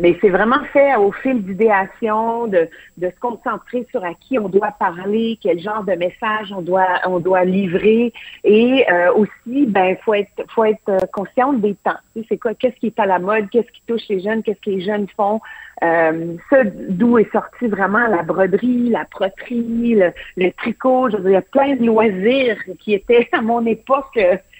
[0.00, 4.48] mais c'est vraiment fait au fil d'idéation, de, de se concentrer sur à qui on
[4.48, 8.12] doit parler, quel genre de message on doit on doit livrer,
[8.42, 11.98] et euh, aussi, ben faut être faut être euh, conscient des temps.
[12.28, 14.70] C'est quoi, qu'est-ce qui est à la mode, qu'est-ce qui touche les jeunes, qu'est-ce que
[14.70, 15.40] les jeunes font.
[15.82, 21.10] Euh, ça, d'où est sorti vraiment la broderie, la proterie, le, le tricot.
[21.10, 24.18] Je veux dire, il y a plein de loisirs qui étaient à mon époque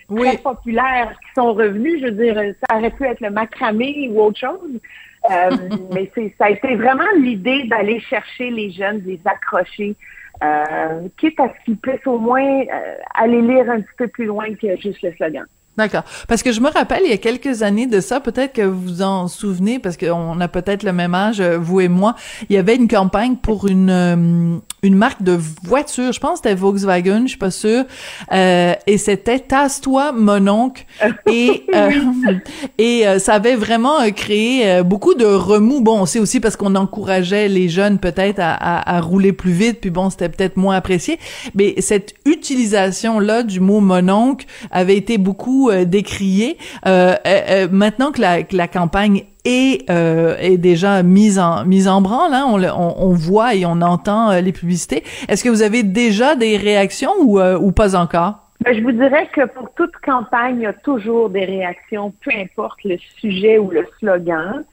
[0.08, 2.00] très populaires qui sont revenus.
[2.00, 4.80] Je veux dire, ça aurait pu être le macramé ou autre chose.
[5.30, 5.50] Euh,
[5.92, 9.96] mais c'est, ça a été vraiment l'idée d'aller chercher les jeunes, de les accrocher,
[10.42, 14.26] euh, quitte à ce qu'ils puissent au moins euh, aller lire un petit peu plus
[14.26, 15.46] loin que juste le slogan.
[15.76, 16.04] D'accord.
[16.28, 18.80] Parce que je me rappelle, il y a quelques années de ça, peut-être que vous
[18.80, 22.14] vous en souvenez, parce qu'on a peut-être le même âge, euh, vous et moi,
[22.48, 26.48] il y avait une campagne pour une euh, une marque de voiture, je pense que
[26.48, 27.84] c'était Volkswagen, je suis pas sûre,
[28.32, 30.84] euh, et c'était Tasse-toi, mon oncle,
[31.26, 31.66] et
[32.78, 35.80] et ça avait vraiment créé beaucoup de remous.
[35.80, 39.52] Bon, on sait aussi parce qu'on encourageait les jeunes peut-être à, à, à, rouler plus
[39.52, 41.18] vite, puis bon, c'était peut-être moins apprécié,
[41.54, 46.56] mais cette utilisation-là du mot mon oncle avait été beaucoup euh, décrié.
[46.86, 49.88] Euh, euh, maintenant que la, campagne est,
[50.58, 55.02] déjà mise en mise en branle, hein, on, voit et on entend les publicités.
[55.28, 58.38] Est-ce que vous avez déjà des réactions ou, pas encore?
[58.60, 62.30] Ben, je vous dirais que pour toute campagne, il y a toujours des réactions, peu
[62.34, 64.64] importe le sujet ou le slogan.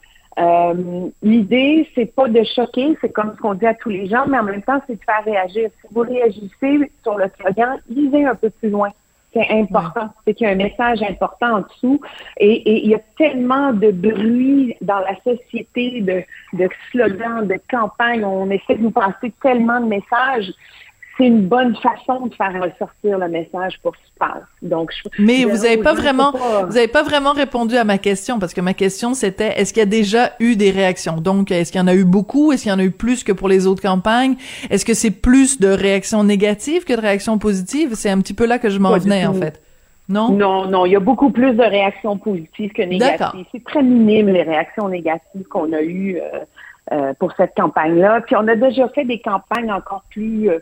[1.22, 4.40] L'idée, c'est pas de choquer, c'est comme ce qu'on dit à tous les gens, mais
[4.40, 5.70] en même temps, c'est de faire réagir.
[5.82, 8.90] Si vous réagissez sur le slogan, lisez un peu plus loin.
[9.34, 10.10] C'est important.
[10.26, 12.02] C'est qu'il y a un message important en dessous.
[12.38, 16.24] Et, il y a tellement de bruit dans la société, de,
[16.58, 18.26] de slogans, de campagnes.
[18.26, 20.52] On essaie de nous passer tellement de messages
[21.18, 24.44] c'est une bonne façon de faire ressortir le message pour ce qui se passe.
[24.62, 28.54] Donc, mais vous n'avez pas vraiment, vous avez pas vraiment répondu à ma question parce
[28.54, 31.18] que ma question c'était est-ce qu'il y a déjà eu des réactions?
[31.18, 32.52] Donc, est-ce qu'il y en a eu beaucoup?
[32.52, 34.36] Est-ce qu'il y en a eu plus que pour les autres campagnes?
[34.70, 37.94] Est-ce que c'est plus de réactions négatives que de réactions positives?
[37.96, 39.62] C'est un petit peu là que je m'en venais en fait.
[40.10, 40.32] Non?
[40.32, 43.46] Non, non, il y a beaucoup plus de réactions positives que négatives.
[43.52, 46.40] C'est très minime les réactions négatives qu'on a eues euh,
[46.92, 48.22] euh, pour cette campagne-là.
[48.22, 50.60] Puis on a déjà fait des campagnes encore plus euh,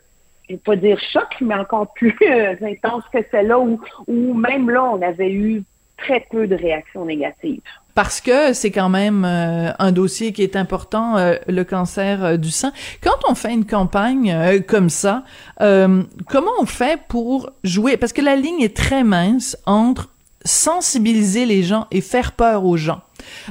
[0.50, 4.70] je vais pas dire choc, mais encore plus euh, intense que celle-là, où, où même
[4.70, 5.64] là, on avait eu
[5.98, 7.62] très peu de réactions négatives.
[7.94, 12.50] Parce que c'est quand même euh, un dossier qui est important, euh, le cancer du
[12.50, 12.72] sein.
[13.04, 15.24] Quand on fait une campagne comme ça,
[15.60, 17.98] comment on fait pour jouer?
[17.98, 20.10] Parce que la ligne est très mince entre
[20.46, 23.02] sensibiliser les gens et faire peur aux gens.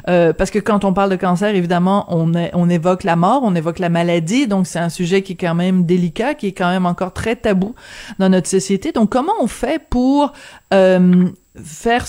[0.08, 3.78] Euh, parce que quand on parle de cancer, évidemment, on, évoque la mort, on évoque
[3.78, 6.86] la maladie, donc c'est un sujet qui est quand même délicat, qui est quand même
[6.86, 7.74] encore très tabou
[8.18, 8.92] dans notre société.
[8.92, 10.32] Donc comment on fait pour
[10.72, 11.28] euh,
[11.62, 12.04] faire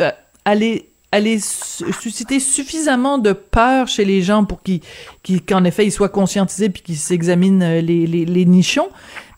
[0.00, 0.10] euh,
[0.44, 4.80] aller aller susciter suffisamment de peur chez les gens pour qu'ils
[5.46, 8.88] qu'en effet ils soient conscientisés puis qu'ils s'examinent les, les, les nichons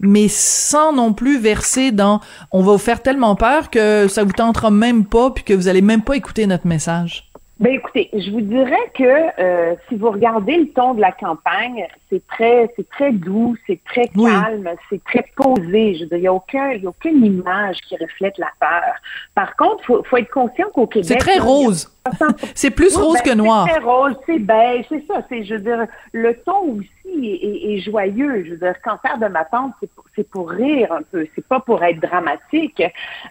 [0.00, 2.20] mais sans non plus verser dans
[2.50, 5.68] on va vous faire tellement peur que ça vous tentera même pas puis que vous
[5.68, 7.25] allez même pas écouter notre message?
[7.58, 11.86] Ben écoutez, je vous dirais que euh, si vous regardez le ton de la campagne,
[12.10, 15.94] c'est très, c'est très doux, c'est très calme, c'est très posé.
[15.94, 18.50] Je veux dire, il n'y a aucun, il y a aucune image qui reflète la
[18.60, 18.94] peur.
[19.34, 21.90] Par contre, faut, faut être conscient qu'au Québec, c'est très rose.
[22.54, 23.66] c'est plus rose que ben, noir.
[23.66, 25.22] C'est très rose, c'est beige, c'est ça.
[25.30, 26.90] C'est, je veux dire, le ton aussi
[27.24, 28.44] est, joyeux.
[28.44, 29.72] Je veux dire, cancer de ma tante,
[30.14, 31.26] c'est pour, rire un peu.
[31.34, 32.82] C'est pas pour être dramatique.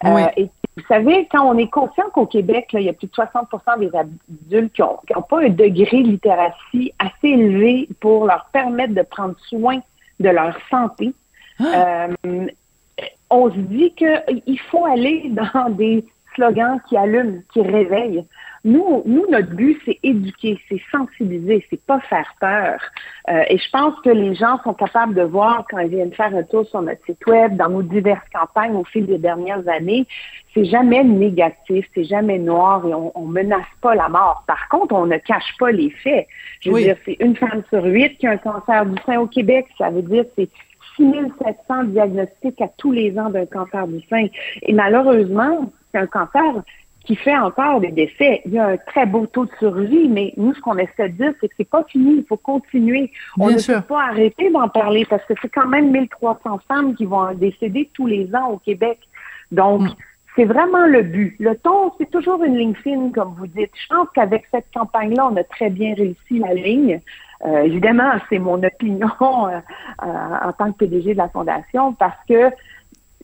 [0.04, 3.14] Euh, et vous savez, quand on est conscient qu'au Québec, il y a plus de
[3.14, 8.94] 60% des adultes qui n'ont pas un degré de littératie assez élevé pour leur permettre
[8.94, 9.80] de prendre soin
[10.20, 11.14] de leur santé,
[11.60, 12.08] ah!
[12.26, 12.48] euh,
[13.30, 16.06] on se dit qu'il faut aller dans des
[16.36, 18.26] slogans qui allument, qui réveillent.
[18.66, 22.80] Nous, nous, notre but, c'est éduquer, c'est sensibiliser, c'est pas faire peur.
[23.30, 26.36] Euh, et je pense que les gens sont capables de voir quand ils viennent faire
[26.36, 30.08] un tour sur notre site web, dans nos diverses campagnes au fil des dernières années,
[30.56, 34.44] c'est jamais négatif, c'est jamais noir et on, on menace pas la mort.
[34.48, 36.26] Par contre, on ne cache pas les faits.
[36.62, 39.28] Je veux dire, c'est une femme sur huit qui a un cancer du sein au
[39.28, 39.68] Québec.
[39.78, 40.50] Ça veut dire c'est
[40.98, 44.26] 6700 diagnostics à tous les ans d'un cancer du sein.
[44.64, 46.64] Et malheureusement, c'est un cancer
[47.06, 48.42] qui fait encore des décès.
[48.46, 51.18] Il y a un très beau taux de survie, mais nous, ce qu'on essaie de
[51.24, 53.12] dire, c'est que c'est pas fini, il faut continuer.
[53.40, 57.06] On ne peut pas arrêter d'en parler parce que c'est quand même 1300 femmes qui
[57.06, 59.00] vont décéder tous les ans au Québec.
[59.52, 59.96] Donc, mm.
[60.36, 61.36] c'est vraiment le but.
[61.40, 63.72] Le ton, c'est toujours une ligne fine, comme vous dites.
[63.74, 67.02] Je pense qu'avec cette campagne-là, on a très bien réussi la ligne.
[67.46, 69.60] Euh, évidemment, c'est mon opinion euh,
[70.04, 70.06] euh,
[70.46, 72.50] en tant que PDG de la Fondation parce que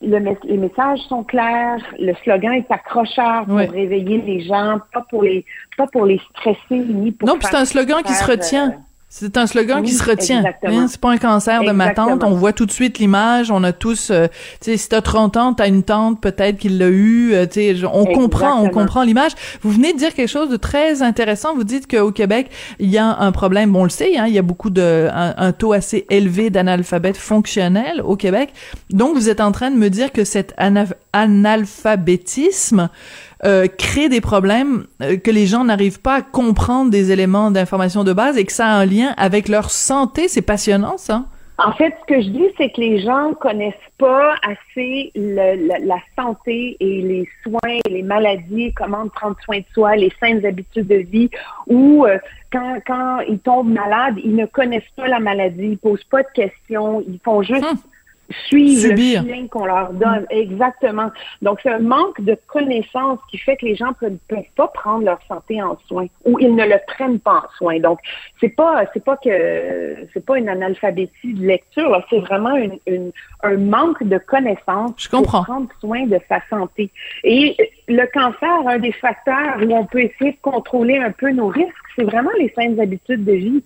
[0.02, 5.44] les messages sont clairs, le slogan est accrocheur pour réveiller les gens, pas pour les
[5.76, 8.74] pas pour les stresser ni pour Non, c'est un slogan qui se retient.
[9.14, 10.42] C'est un slogan qui se retient.
[10.62, 12.24] Hein, c'est pas un cancer de ma tante.
[12.24, 13.50] On voit tout de suite l'image.
[13.50, 14.26] On a tous, euh,
[14.62, 17.34] tu sais, si t'as 30 ans, t'as une tante peut-être qui l'a eu.
[17.34, 19.32] Euh, tu sais, on comprend, on comprend l'image.
[19.60, 21.54] Vous venez de dire quelque chose de très intéressant.
[21.54, 22.48] Vous dites qu'au Québec,
[22.78, 23.70] il y a un problème.
[23.72, 27.18] Bon, on le sait, hein, il y a beaucoup de, un, taux assez élevé d'analphabètes
[27.18, 28.54] fonctionnels au Québec.
[28.88, 30.54] Donc, vous êtes en train de me dire que cet
[31.12, 32.88] analphabétisme
[33.44, 38.04] euh, crée des problèmes euh, que les gens n'arrivent pas à comprendre des éléments d'information
[38.04, 40.28] de base et que ça a un lien avec leur santé.
[40.28, 41.24] C'est passionnant, ça.
[41.58, 46.76] En fait, ce que je dis, c'est que les gens connaissent pas assez la santé
[46.80, 51.30] et les soins, les maladies, comment prendre soin de soi, les saines habitudes de vie,
[51.66, 52.18] ou euh,
[52.52, 56.30] quand, quand ils tombent malades, ils ne connaissent pas la maladie, ils posent pas de
[56.34, 57.78] questions, ils font juste hum
[58.46, 60.26] suivre le feeling qu'on leur donne.
[60.30, 61.10] Exactement.
[61.40, 65.04] Donc, c'est un manque de connaissances qui fait que les gens ne peuvent, pas prendre
[65.04, 67.78] leur santé en soin ou ils ne le prennent pas en soin.
[67.78, 67.98] Donc,
[68.40, 73.12] c'est pas, c'est pas que, c'est pas une analphabétie de lecture, c'est vraiment une,
[73.42, 76.90] un manque de connaissances pour prendre soin de sa santé.
[77.24, 77.56] Et
[77.88, 81.72] le cancer, un des facteurs où on peut essayer de contrôler un peu nos risques,
[81.96, 83.64] c'est vraiment les saines habitudes de vie.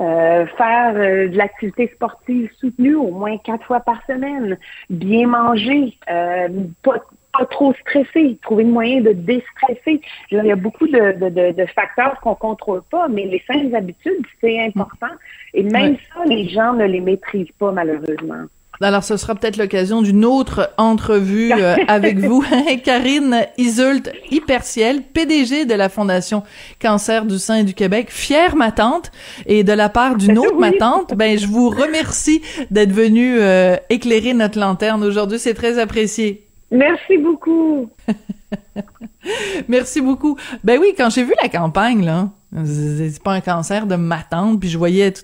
[0.00, 4.58] Euh, faire euh, de l'activité sportive soutenue au moins quatre fois par semaine,
[4.90, 6.48] bien manger, euh,
[6.82, 7.00] pas,
[7.48, 10.00] trop stresser, trouver une moyen de déstresser.
[10.32, 14.26] Il y a beaucoup de, de, de, facteurs qu'on contrôle pas, mais les saines habitudes,
[14.40, 15.14] c'est important.
[15.52, 18.46] Et même ça, les gens ne les maîtrisent pas, malheureusement.
[18.80, 22.44] Alors, ce sera peut-être l'occasion d'une autre entrevue euh, avec vous.
[22.84, 26.42] Karine Isult Hyperciel, PDG de la Fondation
[26.80, 29.12] Cancer du sein du Québec, fière ma tante,
[29.46, 33.76] et de la part d'une autre ma tante, ben, je vous remercie d'être venue euh,
[33.90, 35.38] éclairer notre lanterne aujourd'hui.
[35.38, 36.46] C'est très apprécié.
[36.70, 37.88] Merci beaucoup.
[39.68, 40.36] Merci beaucoup.
[40.64, 42.30] Ben oui, quand j'ai vu la campagne, là,
[42.64, 45.22] c'est pas un cancer de ma tante, puis je voyais tout,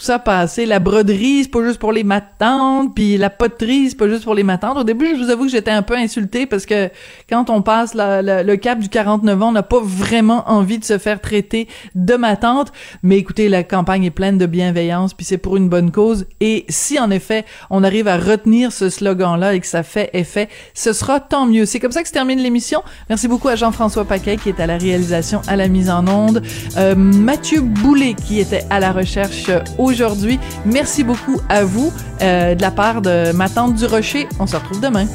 [0.00, 0.66] ça passer.
[0.66, 4.34] La broderie, c'est pas juste pour les matantes, puis la poterie, c'est pas juste pour
[4.34, 4.76] les matantes.
[4.76, 6.90] Au début, je vous avoue que j'étais un peu insultée parce que
[7.28, 10.98] quand on passe le cap du 49 ans, on n'a pas vraiment envie de se
[10.98, 12.72] faire traiter de ma tante.
[13.02, 16.26] Mais écoutez, la campagne est pleine de bienveillance, puis c'est pour une bonne cause.
[16.40, 20.48] Et si en effet, on arrive à retenir ce slogan-là et que ça fait effet,
[20.74, 21.66] ce sera tant mieux.
[21.66, 22.82] C'est comme ça que se termine l'émission.
[23.08, 26.42] Merci beaucoup à Jean-François Paquet qui est à la réalisation, à la mise en onde.
[26.76, 30.38] Euh, Mathieu Boulet qui était à la recherche aujourd'hui.
[30.64, 31.92] Merci beaucoup à vous
[32.22, 34.28] euh, de la part de ma tante du Rocher.
[34.38, 35.06] On se retrouve demain.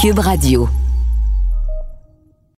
[0.00, 0.68] Cube Radio.